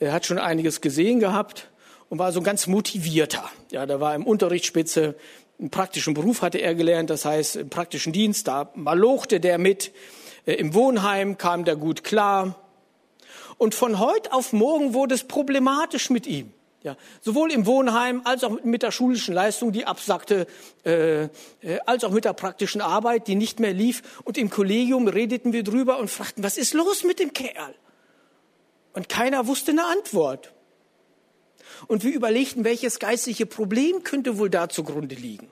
er 0.00 0.12
hat 0.12 0.26
schon 0.26 0.38
einiges 0.38 0.80
gesehen 0.80 1.20
gehabt 1.20 1.70
und 2.08 2.18
war 2.18 2.32
so 2.32 2.40
ein 2.40 2.44
ganz 2.44 2.66
motivierter. 2.66 3.50
Ja, 3.70 3.86
der 3.86 4.00
war 4.00 4.14
im 4.14 4.26
Unterricht 4.26 4.66
spitze, 4.66 5.16
einen 5.58 5.70
praktischen 5.70 6.14
Beruf 6.14 6.42
hatte 6.42 6.58
er 6.58 6.74
gelernt, 6.74 7.10
das 7.10 7.24
heißt 7.24 7.56
im 7.56 7.68
praktischen 7.70 8.12
Dienst, 8.12 8.46
da 8.46 8.70
malochte 8.74 9.40
der 9.40 9.58
mit. 9.58 9.92
Äh, 10.46 10.54
Im 10.54 10.74
Wohnheim 10.74 11.36
kam 11.36 11.64
der 11.64 11.76
gut 11.76 12.04
klar. 12.04 12.54
Und 13.56 13.74
von 13.74 13.98
heute 13.98 14.32
auf 14.32 14.52
morgen 14.52 14.94
wurde 14.94 15.14
es 15.14 15.24
problematisch 15.24 16.10
mit 16.10 16.26
ihm. 16.26 16.52
Ja, 16.84 16.96
sowohl 17.20 17.50
im 17.50 17.66
Wohnheim 17.66 18.20
als 18.22 18.44
auch 18.44 18.62
mit 18.62 18.84
der 18.84 18.92
schulischen 18.92 19.34
Leistung, 19.34 19.72
die 19.72 19.84
absackte, 19.84 20.46
äh, 20.84 21.24
äh, 21.24 21.28
als 21.86 22.04
auch 22.04 22.12
mit 22.12 22.24
der 22.24 22.34
praktischen 22.34 22.80
Arbeit, 22.80 23.26
die 23.26 23.34
nicht 23.34 23.58
mehr 23.58 23.72
lief. 23.72 24.02
Und 24.22 24.38
im 24.38 24.48
Kollegium 24.48 25.08
redeten 25.08 25.52
wir 25.52 25.64
drüber 25.64 25.98
und 25.98 26.08
fragten, 26.08 26.44
was 26.44 26.56
ist 26.56 26.74
los 26.74 27.02
mit 27.02 27.18
dem 27.18 27.32
Kerl? 27.32 27.74
Und 28.92 29.08
keiner 29.08 29.48
wusste 29.48 29.72
eine 29.72 29.86
Antwort. 29.86 30.52
Und 31.86 32.04
wir 32.04 32.14
überlegten, 32.14 32.64
welches 32.64 32.98
geistliche 32.98 33.46
Problem 33.46 34.02
könnte 34.02 34.38
wohl 34.38 34.50
da 34.50 34.68
zugrunde 34.68 35.14
liegen. 35.14 35.48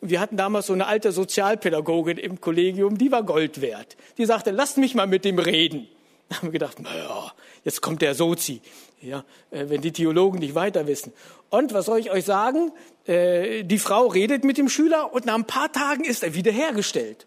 Und 0.00 0.10
wir 0.10 0.20
hatten 0.20 0.36
damals 0.36 0.66
so 0.66 0.72
eine 0.72 0.86
alte 0.86 1.12
Sozialpädagogin 1.12 2.18
im 2.18 2.40
Kollegium, 2.40 2.98
die 2.98 3.12
war 3.12 3.22
Gold 3.22 3.60
wert. 3.60 3.96
Die 4.16 4.24
sagte, 4.24 4.50
lasst 4.50 4.78
mich 4.78 4.94
mal 4.94 5.06
mit 5.06 5.24
dem 5.24 5.38
reden. 5.38 5.88
Da 6.28 6.36
haben 6.36 6.48
wir 6.48 6.52
gedacht, 6.52 6.80
naja, 6.80 7.32
jetzt 7.64 7.80
kommt 7.80 8.02
der 8.02 8.14
Sozi, 8.14 8.60
ja, 9.00 9.24
äh, 9.50 9.66
wenn 9.68 9.80
die 9.80 9.92
Theologen 9.92 10.40
nicht 10.40 10.54
weiter 10.54 10.86
wissen. 10.86 11.12
Und 11.48 11.72
was 11.72 11.86
soll 11.86 11.98
ich 11.98 12.10
euch 12.10 12.24
sagen? 12.24 12.70
Äh, 13.06 13.64
die 13.64 13.78
Frau 13.78 14.06
redet 14.06 14.44
mit 14.44 14.58
dem 14.58 14.68
Schüler 14.68 15.12
und 15.12 15.24
nach 15.24 15.34
ein 15.34 15.46
paar 15.46 15.72
Tagen 15.72 16.04
ist 16.04 16.22
er 16.22 16.34
wiederhergestellt. 16.34 17.26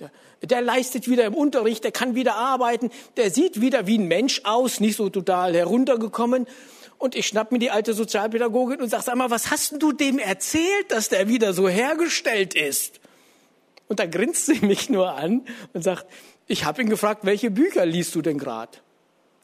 Der, 0.00 0.10
der 0.42 0.60
leistet 0.60 1.08
wieder 1.08 1.24
im 1.24 1.34
Unterricht, 1.34 1.84
der 1.84 1.92
kann 1.92 2.14
wieder 2.14 2.34
arbeiten, 2.34 2.90
der 3.16 3.30
sieht 3.30 3.60
wieder 3.60 3.86
wie 3.86 3.98
ein 3.98 4.08
Mensch 4.08 4.42
aus, 4.44 4.80
nicht 4.80 4.96
so 4.96 5.08
total 5.08 5.54
heruntergekommen. 5.54 6.46
Und 7.02 7.16
ich 7.16 7.26
schnapp 7.26 7.50
mir 7.50 7.58
die 7.58 7.72
alte 7.72 7.94
Sozialpädagogin 7.94 8.80
und 8.80 8.88
sag, 8.88 9.02
sag 9.02 9.16
mal, 9.16 9.28
was 9.28 9.50
hast 9.50 9.82
du 9.82 9.90
dem 9.90 10.20
erzählt, 10.20 10.86
dass 10.90 11.08
der 11.08 11.26
wieder 11.26 11.52
so 11.52 11.68
hergestellt 11.68 12.54
ist? 12.54 13.00
Und 13.88 13.98
da 13.98 14.06
grinst 14.06 14.46
sie 14.46 14.60
mich 14.64 14.88
nur 14.88 15.10
an 15.16 15.44
und 15.72 15.82
sagt, 15.82 16.06
ich 16.46 16.64
habe 16.64 16.80
ihn 16.80 16.88
gefragt, 16.88 17.24
welche 17.24 17.50
Bücher 17.50 17.84
liest 17.86 18.14
du 18.14 18.22
denn 18.22 18.38
gerade? 18.38 18.78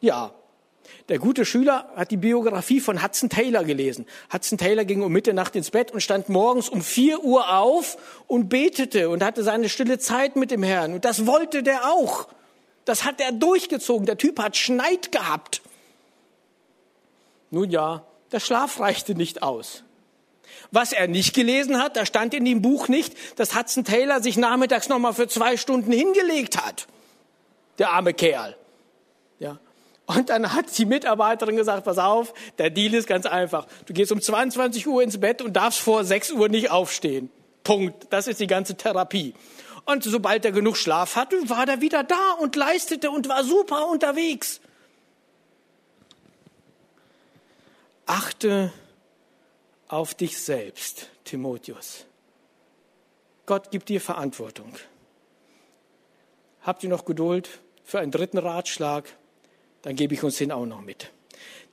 Ja. 0.01 0.31
Der 1.09 1.19
gute 1.19 1.45
Schüler 1.45 1.91
hat 1.97 2.13
die 2.13 2.17
Biografie 2.17 2.79
von 2.79 3.03
Hudson 3.03 3.29
Taylor 3.29 3.65
gelesen. 3.65 4.07
Hudson 4.33 4.57
Taylor 4.57 4.85
ging 4.85 5.03
um 5.03 5.11
Mitternacht 5.11 5.57
ins 5.57 5.73
Bett 5.73 5.91
und 5.91 6.01
stand 6.01 6.29
morgens 6.29 6.69
um 6.69 6.81
vier 6.81 7.25
Uhr 7.25 7.59
auf 7.59 7.99
und 8.29 8.49
betete 8.49 9.09
und 9.09 9.25
hatte 9.25 9.43
seine 9.43 9.69
stille 9.69 9.99
Zeit 9.99 10.37
mit 10.37 10.53
dem 10.53 10.63
Herrn. 10.63 10.93
Und 10.93 11.05
das 11.05 11.27
wollte 11.27 11.65
der 11.65 11.87
auch. 11.87 12.29
Das 12.85 13.05
hat 13.05 13.21
er 13.21 13.33
durchgezogen. 13.33 14.07
Der 14.07 14.17
Typ 14.17 14.39
hat 14.39 14.57
Schneid 14.57 15.11
gehabt. 15.11 15.61
Nun 17.51 17.71
ja, 17.71 18.05
der 18.33 18.41
Schlaf 18.41 18.81
reichte 18.81 19.15
nicht 19.15 19.43
aus. 19.43 19.85
Was 20.71 20.93
er 20.93 21.09
nicht 21.09 21.35
gelesen 21.35 21.83
hat, 21.83 21.97
da 21.97 22.05
stand 22.05 22.35
in 22.35 22.45
dem 22.45 22.63
Buch 22.63 22.89
nicht, 22.89 23.15
dass 23.39 23.55
Hudson 23.55 23.85
Taylor 23.85 24.23
sich 24.23 24.37
nachmittags 24.37 24.89
nochmal 24.89 25.15
für 25.15 25.29
zwei 25.29 25.57
Stunden 25.57 25.93
hingelegt 25.93 26.63
hat. 26.63 26.87
Der 27.79 27.91
arme 27.91 28.13
Kerl. 28.13 28.57
Ja. 29.39 29.59
Und 30.07 30.31
dann 30.31 30.53
hat 30.55 30.77
die 30.77 30.87
Mitarbeiterin 30.87 31.57
gesagt, 31.57 31.85
pass 31.85 31.99
auf, 31.99 32.33
der 32.59 32.71
Deal 32.71 32.95
ist 32.95 33.07
ganz 33.07 33.27
einfach. 33.27 33.67
Du 33.87 33.93
gehst 33.93 34.11
um 34.11 34.21
22 34.21 34.87
Uhr 34.87 35.03
ins 35.03 35.21
Bett 35.21 35.43
und 35.43 35.55
darfst 35.55 35.81
vor 35.81 36.05
6 36.05 36.33
Uhr 36.33 36.49
nicht 36.49 36.71
aufstehen. 36.71 37.31
Punkt. 37.63 38.07
Das 38.11 38.27
ist 38.27 38.41
die 38.41 38.47
ganze 38.47 38.77
Therapie. 38.77 39.35
Und 39.85 40.05
sobald 40.05 40.45
er 40.45 40.53
genug 40.53 40.77
Schlaf 40.77 41.17
hatte, 41.17 41.37
war 41.49 41.69
er 41.69 41.81
wieder 41.81 42.05
da 42.05 42.33
und 42.41 42.57
leistete 42.57 43.11
und 43.11 43.29
war 43.29 43.45
super 43.45 43.89
unterwegs. 43.89 44.61
Achte 48.09 48.73
auf 49.87 50.15
dich 50.15 50.39
selbst, 50.39 51.09
Timotheus. 51.25 52.05
Gott 53.47 53.71
gibt 53.71 53.89
dir 53.89 54.01
Verantwortung. 54.01 54.73
Habt 56.63 56.83
ihr 56.83 56.91
noch 56.91 57.05
Geduld 57.05 57.61
für 57.85 58.01
einen 58.01 58.11
dritten 58.11 58.39
Ratschlag? 58.39 59.05
Dann 59.83 59.97
gebe 59.97 60.15
ich 60.15 60.23
uns 60.23 60.37
den 60.37 60.53
auch 60.53 60.67
noch 60.67 60.81
mit. 60.81 61.11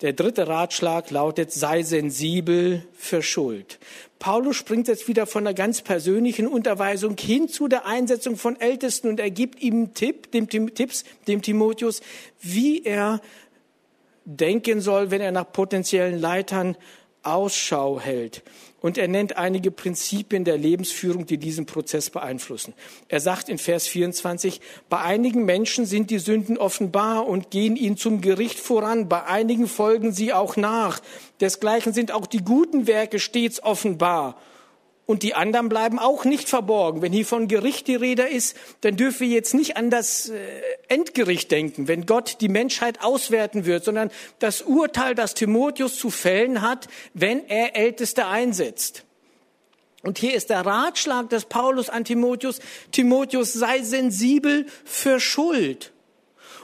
Der 0.02 0.13
dritte 0.13 0.48
Ratschlag 0.48 1.10
lautet, 1.10 1.52
sei 1.52 1.82
sensibel 1.82 2.86
für 2.93 3.21
Schuld. 3.21 3.80
Paulus 4.19 4.58
springt 4.58 4.88
jetzt 4.88 5.08
wieder 5.08 5.26
von 5.26 5.45
einer 5.45 5.54
ganz 5.54 5.82
persönlichen 5.82 6.48
Unterweisung 6.48 7.17
hin 7.17 7.48
zu 7.48 7.67
der 7.67 7.86
Einsetzung 7.86 8.36
von 8.36 8.60
Ältesten 8.60 9.08
und 9.08 9.19
er 9.19 9.32
gibt 9.32 9.62
ihm 9.62 9.93
Tipp, 9.93 10.32
dem, 10.32 10.48
Tipps 10.48 11.06
dem 11.28 11.41
Timotheus, 11.41 12.02
wie 12.41 12.84
er 12.84 13.21
denken 14.25 14.81
soll, 14.81 15.11
wenn 15.11 15.21
er 15.21 15.31
nach 15.31 15.51
potenziellen 15.51 16.19
Leitern 16.19 16.75
Ausschau 17.23 17.99
hält. 17.99 18.43
Und 18.81 18.99
er 18.99 19.07
nennt 19.07 19.35
einige 19.38 19.71
Prinzipien 19.71 20.43
der 20.43 20.57
Lebensführung, 20.57 21.25
die 21.25 21.39
diesen 21.39 21.65
Prozess 21.65 22.11
beeinflussen. 22.11 22.75
Er 23.07 23.19
sagt 23.19 23.49
in 23.49 23.57
Vers 23.57 23.88
24, 23.88 24.61
bei 24.89 24.99
einigen 24.99 25.43
Menschen 25.45 25.88
sind 25.88 26.11
die 26.11 26.19
Sünden 26.19 26.57
offenbar 26.57 27.25
und 27.27 27.49
gehen 27.49 27.77
ihnen 27.77 27.97
zum 27.97 28.21
Gericht 28.21 28.59
voran, 28.59 29.09
bei 29.09 29.23
einigen 29.23 29.67
folgen 29.67 30.11
sie 30.11 30.33
auch 30.33 30.55
nach. 30.55 30.99
Desgleichen 31.41 31.93
sind 31.93 32.11
auch 32.11 32.27
die 32.27 32.43
guten 32.43 32.85
Werke 32.85 33.17
stets 33.17 33.63
offenbar 33.63 34.38
und 35.05 35.21
die 35.21 35.35
anderen 35.35 35.69
bleiben 35.69 35.99
auch 35.99 36.25
nicht 36.25 36.49
verborgen. 36.49 37.01
Wenn 37.01 37.13
hier 37.13 37.25
von 37.25 37.47
Gericht 37.47 37.87
die 37.87 37.95
Rede 37.95 38.23
ist, 38.23 38.57
dann 38.81 38.97
dürfen 38.97 39.21
wir 39.21 39.35
jetzt 39.35 39.53
nicht 39.53 39.77
an 39.77 39.89
das 39.89 40.29
äh, 40.29 40.37
Endgericht 40.87 41.51
denken, 41.51 41.87
wenn 41.87 42.05
Gott 42.05 42.37
die 42.41 42.49
Menschheit 42.49 43.03
auswerten 43.03 43.65
wird, 43.65 43.83
sondern 43.83 44.09
das 44.39 44.63
Urteil, 44.63 45.13
das 45.13 45.35
Timotheus 45.35 45.97
zu 45.97 46.09
fällen 46.09 46.61
hat, 46.61 46.87
wenn 47.13 47.47
er 47.47 47.75
Älteste 47.75 48.25
einsetzt. 48.25 49.03
Und 50.01 50.19
hier 50.19 50.35
ist 50.35 50.49
der 50.49 50.65
Ratschlag 50.65 51.29
des 51.29 51.45
Paulus 51.45 51.89
an 51.89 52.03
Timotheus, 52.03 52.59
Timotheus 52.91 53.53
sei 53.53 53.81
sensibel 53.81 54.67
für 54.83 55.19
Schuld. 55.19 55.93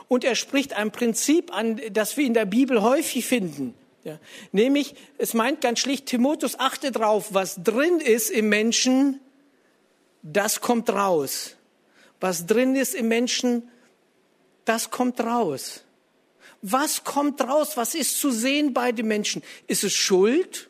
Und 0.08 0.24
er 0.24 0.34
spricht 0.34 0.74
ein 0.74 0.92
Prinzip 0.92 1.52
an, 1.52 1.80
das 1.90 2.16
wir 2.16 2.26
in 2.26 2.34
der 2.34 2.44
Bibel 2.44 2.82
häufig 2.82 3.24
finden. 3.24 3.74
Ja. 4.04 4.18
Nämlich, 4.50 4.94
es 5.18 5.32
meint 5.32 5.60
ganz 5.60 5.78
schlicht, 5.78 6.06
Timotheus, 6.06 6.58
achte 6.58 6.90
drauf, 6.90 7.28
was 7.30 7.62
drin 7.62 8.00
ist 8.00 8.30
im 8.30 8.48
Menschen, 8.48 9.20
das 10.22 10.60
kommt 10.60 10.90
raus. 10.90 11.56
Was 12.20 12.46
drin 12.46 12.76
ist 12.76 12.94
im 12.94 13.08
Menschen, 13.08 13.68
das 14.64 14.90
kommt 14.90 15.20
raus. 15.20 15.82
Was 16.62 17.02
kommt 17.02 17.40
raus? 17.40 17.76
Was 17.76 17.94
ist 17.94 18.20
zu 18.20 18.30
sehen 18.30 18.72
bei 18.72 18.92
den 18.92 19.08
Menschen? 19.08 19.42
Ist 19.66 19.82
es 19.82 19.92
Schuld? 19.92 20.68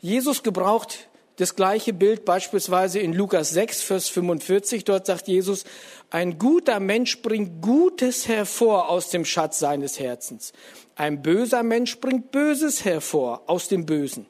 Jesus 0.00 0.42
gebraucht 0.42 1.08
das 1.38 1.54
gleiche 1.54 1.92
Bild 1.92 2.24
beispielsweise 2.24 2.98
in 2.98 3.12
Lukas 3.12 3.50
6, 3.50 3.82
Vers 3.82 4.08
45. 4.08 4.84
Dort 4.84 5.06
sagt 5.06 5.28
Jesus, 5.28 5.64
ein 6.10 6.38
guter 6.38 6.80
Mensch 6.80 7.22
bringt 7.22 7.62
Gutes 7.62 8.26
hervor 8.26 8.88
aus 8.88 9.10
dem 9.10 9.24
Schatz 9.24 9.60
seines 9.60 10.00
Herzens. 10.00 10.52
Ein 10.98 11.22
böser 11.22 11.62
Mensch 11.62 11.98
bringt 12.00 12.32
Böses 12.32 12.84
hervor 12.84 13.44
aus 13.46 13.68
dem 13.68 13.86
Bösen. 13.86 14.26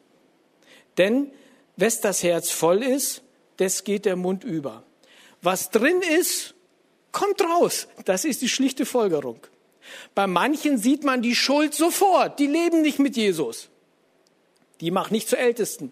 Denn 0.98 1.32
wes 1.76 2.02
das 2.02 2.22
Herz 2.22 2.50
voll 2.50 2.82
ist, 2.82 3.22
des 3.58 3.84
geht 3.84 4.04
der 4.04 4.16
Mund 4.16 4.44
über. 4.44 4.84
Was 5.40 5.70
drin 5.70 6.02
ist, 6.20 6.54
kommt 7.10 7.40
raus. 7.40 7.88
Das 8.04 8.26
ist 8.26 8.42
die 8.42 8.50
schlichte 8.50 8.84
Folgerung. 8.84 9.40
Bei 10.14 10.26
manchen 10.26 10.76
sieht 10.76 11.04
man 11.04 11.22
die 11.22 11.34
Schuld 11.34 11.72
sofort. 11.72 12.38
Die 12.38 12.46
leben 12.46 12.82
nicht 12.82 12.98
mit 12.98 13.16
Jesus. 13.16 13.70
Die 14.82 14.90
macht 14.90 15.10
nicht 15.10 15.30
zu 15.30 15.38
Ältesten. 15.38 15.90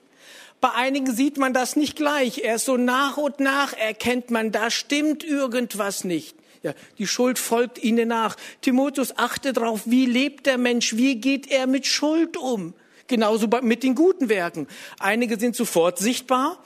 Bei 0.61 0.73
einigen 0.73 1.11
sieht 1.11 1.39
man 1.39 1.55
das 1.55 1.77
nicht 1.77 1.97
gleich. 1.97 2.45
Erst 2.45 2.67
so 2.67 2.77
nach 2.77 3.17
und 3.17 3.41
nach 3.41 3.73
erkennt 3.73 4.31
man, 4.31 4.53
da 4.53 4.71
stimmt 4.71 5.25
irgendwas 5.25 6.05
nicht. 6.05 6.37
Ja, 6.62 6.75
die 6.99 7.07
Schuld 7.07 7.38
folgt 7.38 7.83
ihnen 7.83 8.09
nach. 8.09 8.37
Timotheus, 8.61 9.16
achte 9.16 9.53
darauf, 9.53 9.83
wie 9.87 10.07
lebt 10.07 10.47
der 10.47 10.59
Mensch, 10.59 10.97
wie 10.97 11.16
geht 11.16 11.51
er 11.51 11.66
mit 11.66 11.87
Schuld 11.87 12.37
um? 12.37 12.75
Genauso 13.07 13.49
mit 13.62 13.83
den 13.83 13.95
guten 13.95 14.29
Werken. 14.29 14.66
Einige 14.99 15.38
sind 15.38 15.55
sofort 15.55 15.99
sichtbar 15.99 16.59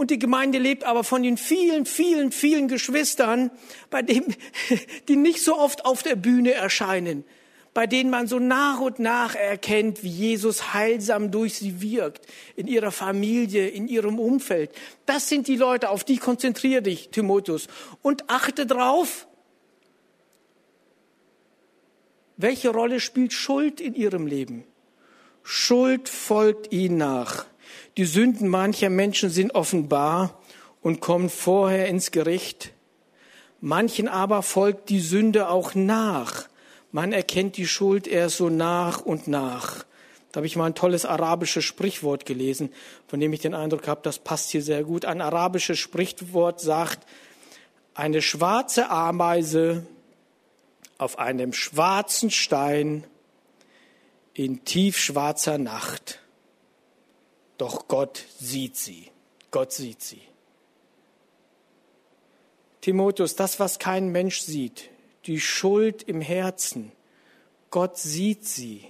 und 0.00 0.10
die 0.10 0.18
Gemeinde 0.18 0.58
lebt 0.58 0.84
aber 0.84 1.04
von 1.04 1.22
den 1.22 1.36
vielen, 1.36 1.84
vielen, 1.84 2.32
vielen 2.32 2.68
Geschwistern, 2.68 3.50
bei 3.90 4.00
denen, 4.00 4.34
die 5.08 5.16
nicht 5.16 5.44
so 5.44 5.58
oft 5.58 5.84
auf 5.84 6.02
der 6.02 6.16
Bühne 6.16 6.52
erscheinen, 6.52 7.22
bei 7.74 7.86
denen 7.86 8.08
man 8.08 8.26
so 8.26 8.38
nach 8.38 8.80
und 8.80 8.98
nach 8.98 9.34
erkennt, 9.34 10.02
wie 10.02 10.08
Jesus 10.08 10.72
heilsam 10.72 11.30
durch 11.30 11.56
sie 11.56 11.82
wirkt, 11.82 12.26
in 12.56 12.66
ihrer 12.66 12.92
Familie, 12.92 13.68
in 13.68 13.88
ihrem 13.88 14.18
Umfeld. 14.18 14.70
Das 15.04 15.28
sind 15.28 15.48
die 15.48 15.56
Leute, 15.56 15.90
auf 15.90 16.02
die 16.02 16.16
konzentriere 16.16 16.80
dich, 16.80 17.10
Timotheus. 17.10 17.66
Und 18.00 18.30
achte 18.30 18.64
drauf, 18.64 19.26
welche 22.42 22.70
Rolle 22.70 23.00
spielt 23.00 23.32
Schuld 23.32 23.80
in 23.80 23.94
ihrem 23.94 24.26
Leben? 24.26 24.64
Schuld 25.42 26.08
folgt 26.08 26.72
ihnen 26.72 26.98
nach. 26.98 27.46
Die 27.96 28.04
Sünden 28.04 28.48
mancher 28.48 28.90
Menschen 28.90 29.30
sind 29.30 29.54
offenbar 29.54 30.38
und 30.82 31.00
kommen 31.00 31.28
vorher 31.28 31.86
ins 31.86 32.10
Gericht. 32.10 32.72
Manchen 33.60 34.08
aber 34.08 34.42
folgt 34.42 34.88
die 34.88 35.00
Sünde 35.00 35.48
auch 35.48 35.74
nach. 35.74 36.48
Man 36.92 37.12
erkennt 37.12 37.56
die 37.56 37.66
Schuld 37.66 38.06
erst 38.06 38.38
so 38.38 38.48
nach 38.48 39.00
und 39.00 39.28
nach. 39.28 39.84
Da 40.32 40.38
habe 40.38 40.46
ich 40.46 40.56
mal 40.56 40.66
ein 40.66 40.74
tolles 40.74 41.04
arabisches 41.04 41.64
Sprichwort 41.64 42.24
gelesen, 42.24 42.72
von 43.06 43.20
dem 43.20 43.32
ich 43.32 43.40
den 43.40 43.54
Eindruck 43.54 43.88
habe, 43.88 44.00
das 44.02 44.18
passt 44.18 44.50
hier 44.50 44.62
sehr 44.62 44.84
gut. 44.84 45.04
Ein 45.04 45.20
arabisches 45.20 45.78
Sprichwort 45.78 46.60
sagt, 46.60 47.06
eine 47.94 48.22
schwarze 48.22 48.90
Ameise 48.90 49.86
auf 51.00 51.18
einem 51.18 51.54
schwarzen 51.54 52.30
Stein 52.30 53.06
in 54.34 54.64
tiefschwarzer 54.64 55.56
Nacht. 55.56 56.20
Doch 57.56 57.88
Gott 57.88 58.24
sieht 58.38 58.76
sie. 58.76 59.10
Gott 59.50 59.72
sieht 59.72 60.02
sie. 60.02 60.20
Timotheus, 62.82 63.34
das, 63.34 63.58
was 63.58 63.78
kein 63.78 64.10
Mensch 64.10 64.40
sieht, 64.40 64.90
die 65.26 65.40
Schuld 65.40 66.02
im 66.02 66.20
Herzen, 66.20 66.92
Gott 67.70 67.98
sieht 67.98 68.46
sie. 68.46 68.84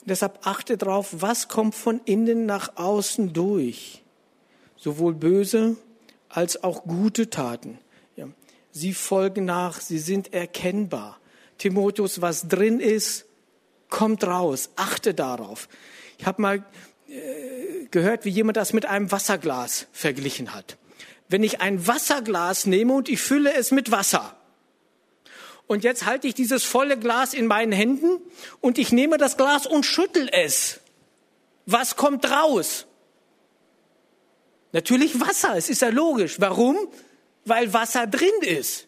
Und 0.00 0.10
deshalb 0.10 0.46
achte 0.46 0.76
darauf, 0.76 1.10
was 1.12 1.48
kommt 1.48 1.74
von 1.74 2.00
innen 2.04 2.44
nach 2.46 2.76
außen 2.76 3.32
durch. 3.32 4.02
Sowohl 4.76 5.14
böse 5.14 5.76
als 6.28 6.62
auch 6.64 6.82
gute 6.84 7.30
Taten. 7.30 7.78
Sie 8.76 8.92
folgen 8.92 9.44
nach, 9.44 9.80
sie 9.80 10.00
sind 10.00 10.34
erkennbar. 10.34 11.20
Timotheus, 11.58 12.20
was 12.20 12.48
drin 12.48 12.80
ist, 12.80 13.24
kommt 13.88 14.24
raus. 14.24 14.70
Achte 14.74 15.14
darauf. 15.14 15.68
Ich 16.18 16.26
habe 16.26 16.42
mal 16.42 16.64
äh, 17.08 17.84
gehört, 17.92 18.24
wie 18.24 18.30
jemand 18.30 18.56
das 18.56 18.72
mit 18.72 18.84
einem 18.84 19.12
Wasserglas 19.12 19.86
verglichen 19.92 20.52
hat. 20.52 20.76
Wenn 21.28 21.44
ich 21.44 21.60
ein 21.60 21.86
Wasserglas 21.86 22.66
nehme 22.66 22.94
und 22.94 23.08
ich 23.08 23.20
fülle 23.20 23.54
es 23.54 23.70
mit 23.70 23.92
Wasser, 23.92 24.36
und 25.68 25.84
jetzt 25.84 26.04
halte 26.04 26.26
ich 26.26 26.34
dieses 26.34 26.64
volle 26.64 26.98
Glas 26.98 27.32
in 27.32 27.46
meinen 27.46 27.72
Händen 27.72 28.20
und 28.60 28.76
ich 28.76 28.90
nehme 28.90 29.18
das 29.18 29.36
Glas 29.36 29.66
und 29.66 29.86
schüttel 29.86 30.28
es. 30.30 30.80
Was 31.64 31.94
kommt 31.96 32.28
raus? 32.28 32.86
Natürlich 34.72 35.20
Wasser, 35.20 35.56
es 35.56 35.70
ist 35.70 35.80
ja 35.80 35.88
logisch. 35.90 36.40
Warum? 36.40 36.76
Weil 37.44 37.72
Wasser 37.72 38.06
drin 38.06 38.28
ist. 38.40 38.86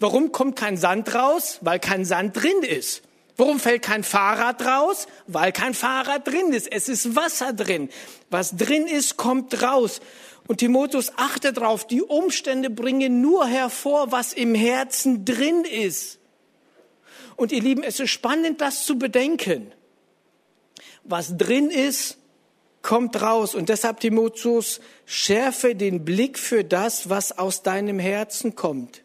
Warum 0.00 0.32
kommt 0.32 0.56
kein 0.56 0.76
Sand 0.76 1.14
raus? 1.14 1.58
Weil 1.60 1.78
kein 1.78 2.04
Sand 2.04 2.36
drin 2.36 2.62
ist. 2.62 3.02
Warum 3.36 3.60
fällt 3.60 3.82
kein 3.82 4.02
Fahrrad 4.02 4.64
raus? 4.64 5.06
Weil 5.26 5.52
kein 5.52 5.74
Fahrrad 5.74 6.26
drin 6.26 6.52
ist. 6.52 6.70
Es 6.70 6.88
ist 6.88 7.14
Wasser 7.14 7.52
drin. 7.52 7.88
Was 8.30 8.56
drin 8.56 8.86
ist, 8.86 9.16
kommt 9.16 9.62
raus. 9.62 10.00
Und 10.48 10.58
Timotheus 10.58 11.12
achte 11.16 11.52
darauf, 11.52 11.86
die 11.86 12.02
Umstände 12.02 12.70
bringen 12.70 13.20
nur 13.20 13.46
hervor, 13.46 14.10
was 14.10 14.32
im 14.32 14.54
Herzen 14.54 15.24
drin 15.24 15.64
ist. 15.64 16.18
Und 17.36 17.52
ihr 17.52 17.62
Lieben, 17.62 17.84
es 17.84 18.00
ist 18.00 18.10
spannend, 18.10 18.60
das 18.60 18.84
zu 18.84 18.98
bedenken. 18.98 19.72
Was 21.04 21.36
drin 21.36 21.70
ist, 21.70 22.18
kommt 22.82 23.20
raus. 23.20 23.54
Und 23.54 23.68
deshalb, 23.68 24.00
Timotheus, 24.00 24.80
schärfe 25.06 25.74
den 25.74 26.04
Blick 26.04 26.38
für 26.38 26.64
das, 26.64 27.08
was 27.08 27.38
aus 27.38 27.62
deinem 27.62 27.98
Herzen 27.98 28.54
kommt. 28.54 29.02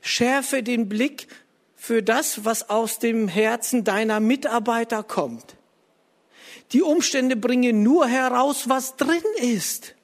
Schärfe 0.00 0.62
den 0.62 0.88
Blick 0.88 1.28
für 1.74 2.02
das, 2.02 2.44
was 2.44 2.70
aus 2.70 2.98
dem 2.98 3.28
Herzen 3.28 3.84
deiner 3.84 4.20
Mitarbeiter 4.20 5.02
kommt. 5.02 5.56
Die 6.72 6.82
Umstände 6.82 7.36
bringen 7.36 7.82
nur 7.82 8.06
heraus, 8.06 8.68
was 8.68 8.96
drin 8.96 9.22
ist. 9.40 9.94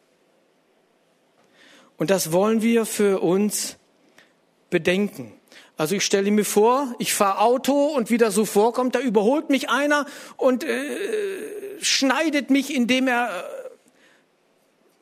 Und 1.96 2.10
das 2.10 2.32
wollen 2.32 2.62
wir 2.62 2.86
für 2.86 3.20
uns 3.22 3.76
bedenken. 4.70 5.32
Also 5.76 5.96
ich 5.96 6.04
stelle 6.04 6.30
mir 6.30 6.44
vor, 6.44 6.94
ich 6.98 7.14
fahre 7.14 7.40
Auto 7.40 7.86
und 7.86 8.10
wie 8.10 8.18
das 8.18 8.34
so 8.34 8.44
vorkommt, 8.44 8.94
da 8.94 9.00
überholt 9.00 9.50
mich 9.50 9.70
einer 9.70 10.06
und 10.36 10.62
äh, 10.62 11.80
schneidet 11.80 12.50
mich, 12.50 12.72
indem 12.72 13.08
er 13.08 13.28
äh, 13.28 13.64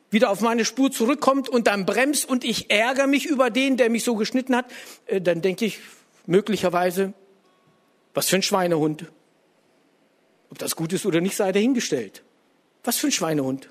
wieder 0.09 0.31
auf 0.31 0.41
meine 0.41 0.65
Spur 0.65 0.91
zurückkommt 0.91 1.47
und 1.47 1.67
dann 1.67 1.85
bremst 1.85 2.27
und 2.27 2.43
ich 2.43 2.71
ärgere 2.71 3.05
mich 3.05 3.27
über 3.27 3.51
den, 3.51 3.77
der 3.77 3.91
mich 3.91 4.03
so 4.03 4.15
geschnitten 4.15 4.55
hat, 4.55 4.65
äh, 5.05 5.21
dann 5.21 5.43
denke 5.43 5.65
ich 5.65 5.79
möglicherweise, 6.25 7.13
was 8.15 8.29
für 8.29 8.37
ein 8.37 8.43
Schweinehund. 8.43 9.11
Ob 10.49 10.57
das 10.57 10.75
gut 10.75 10.91
ist 10.93 11.05
oder 11.05 11.21
nicht, 11.21 11.35
sei 11.35 11.51
dahingestellt. 11.51 12.23
Was 12.83 12.97
für 12.97 13.07
ein 13.07 13.11
Schweinehund. 13.11 13.69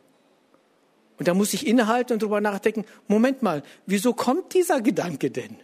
Und 1.19 1.27
da 1.27 1.35
muss 1.35 1.53
ich 1.53 1.67
innehalten 1.67 2.15
und 2.15 2.23
drüber 2.23 2.41
nachdenken, 2.41 2.85
Moment 3.09 3.43
mal, 3.43 3.62
wieso 3.87 4.12
kommt 4.15 4.55
dieser 4.55 4.81
Gedanke 4.81 5.31
denn? 5.31 5.59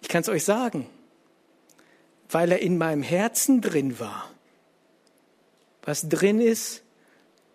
Ich 0.00 0.08
kann 0.08 0.22
es 0.22 0.28
euch 0.28 0.44
sagen, 0.44 0.86
weil 2.30 2.52
er 2.52 2.60
in 2.60 2.78
meinem 2.78 3.02
Herzen 3.02 3.60
drin 3.60 3.98
war. 3.98 4.30
Was 5.82 6.08
drin 6.08 6.40
ist, 6.40 6.82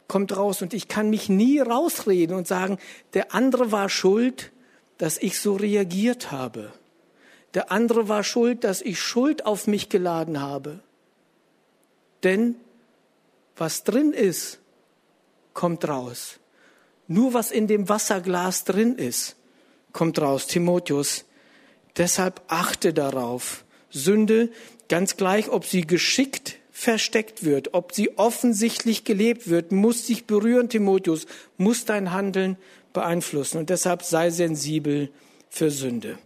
kommt 0.07 0.35
raus 0.35 0.61
und 0.61 0.73
ich 0.73 0.87
kann 0.87 1.09
mich 1.09 1.29
nie 1.29 1.59
rausreden 1.59 2.35
und 2.35 2.47
sagen, 2.47 2.77
der 3.13 3.33
andere 3.33 3.71
war 3.71 3.89
schuld, 3.89 4.51
dass 4.97 5.17
ich 5.17 5.39
so 5.39 5.55
reagiert 5.55 6.31
habe. 6.31 6.71
Der 7.53 7.71
andere 7.71 8.09
war 8.09 8.23
schuld, 8.23 8.63
dass 8.63 8.81
ich 8.81 8.99
Schuld 8.99 9.45
auf 9.45 9.67
mich 9.67 9.89
geladen 9.89 10.41
habe. 10.41 10.79
Denn 12.23 12.55
was 13.55 13.83
drin 13.83 14.13
ist, 14.13 14.59
kommt 15.53 15.87
raus. 15.87 16.39
Nur 17.07 17.33
was 17.33 17.51
in 17.51 17.67
dem 17.67 17.89
Wasserglas 17.89 18.63
drin 18.63 18.95
ist, 18.95 19.35
kommt 19.91 20.19
raus. 20.19 20.47
Timotheus 20.47 21.25
Deshalb 21.97 22.41
achte 22.47 22.93
darauf. 22.93 23.65
Sünde, 23.89 24.49
ganz 24.89 25.17
gleich, 25.17 25.49
ob 25.49 25.65
sie 25.65 25.81
geschickt 25.81 26.57
versteckt 26.71 27.45
wird, 27.45 27.75
ob 27.75 27.93
sie 27.93 28.17
offensichtlich 28.17 29.03
gelebt 29.03 29.47
wird, 29.47 29.71
muss 29.71 30.07
dich 30.07 30.25
berühren, 30.25 30.69
Timotheus, 30.69 31.27
muss 31.57 31.85
dein 31.85 32.11
Handeln 32.11 32.57
beeinflussen. 32.93 33.59
Und 33.59 33.69
deshalb 33.69 34.01
sei 34.01 34.31
sensibel 34.31 35.09
für 35.49 35.69
Sünde. 35.69 36.17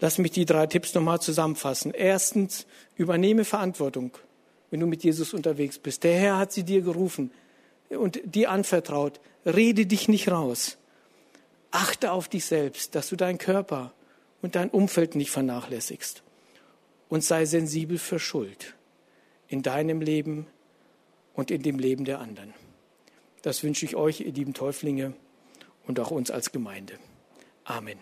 Lass 0.00 0.18
mich 0.18 0.32
die 0.32 0.44
drei 0.44 0.66
Tipps 0.66 0.92
nochmal 0.94 1.20
zusammenfassen. 1.20 1.94
Erstens, 1.94 2.66
übernehme 2.96 3.44
Verantwortung, 3.44 4.10
wenn 4.70 4.80
du 4.80 4.86
mit 4.86 5.04
Jesus 5.04 5.32
unterwegs 5.32 5.78
bist. 5.78 6.02
Der 6.02 6.18
Herr 6.18 6.38
hat 6.38 6.52
sie 6.52 6.64
dir 6.64 6.82
gerufen 6.82 7.30
und 7.88 8.20
dir 8.24 8.50
anvertraut. 8.50 9.20
Rede 9.46 9.86
dich 9.86 10.08
nicht 10.08 10.28
raus. 10.28 10.78
Achte 11.70 12.10
auf 12.10 12.28
dich 12.28 12.44
selbst, 12.44 12.96
dass 12.96 13.08
du 13.08 13.16
deinen 13.16 13.38
Körper 13.38 13.92
und 14.42 14.56
dein 14.56 14.68
Umfeld 14.68 15.14
nicht 15.14 15.30
vernachlässigst. 15.30 16.22
Und 17.08 17.24
sei 17.24 17.44
sensibel 17.44 17.98
für 17.98 18.18
Schuld 18.18 18.74
in 19.48 19.62
deinem 19.62 20.00
Leben 20.00 20.46
und 21.34 21.50
in 21.50 21.62
dem 21.62 21.78
Leben 21.78 22.04
der 22.04 22.20
anderen. 22.20 22.52
Das 23.42 23.62
wünsche 23.62 23.84
ich 23.86 23.96
euch, 23.96 24.20
ihr 24.20 24.32
lieben 24.32 24.54
Täuflinge, 24.54 25.14
und 25.86 25.98
auch 25.98 26.10
uns 26.10 26.30
als 26.30 26.52
Gemeinde. 26.52 26.94
Amen. 27.64 27.98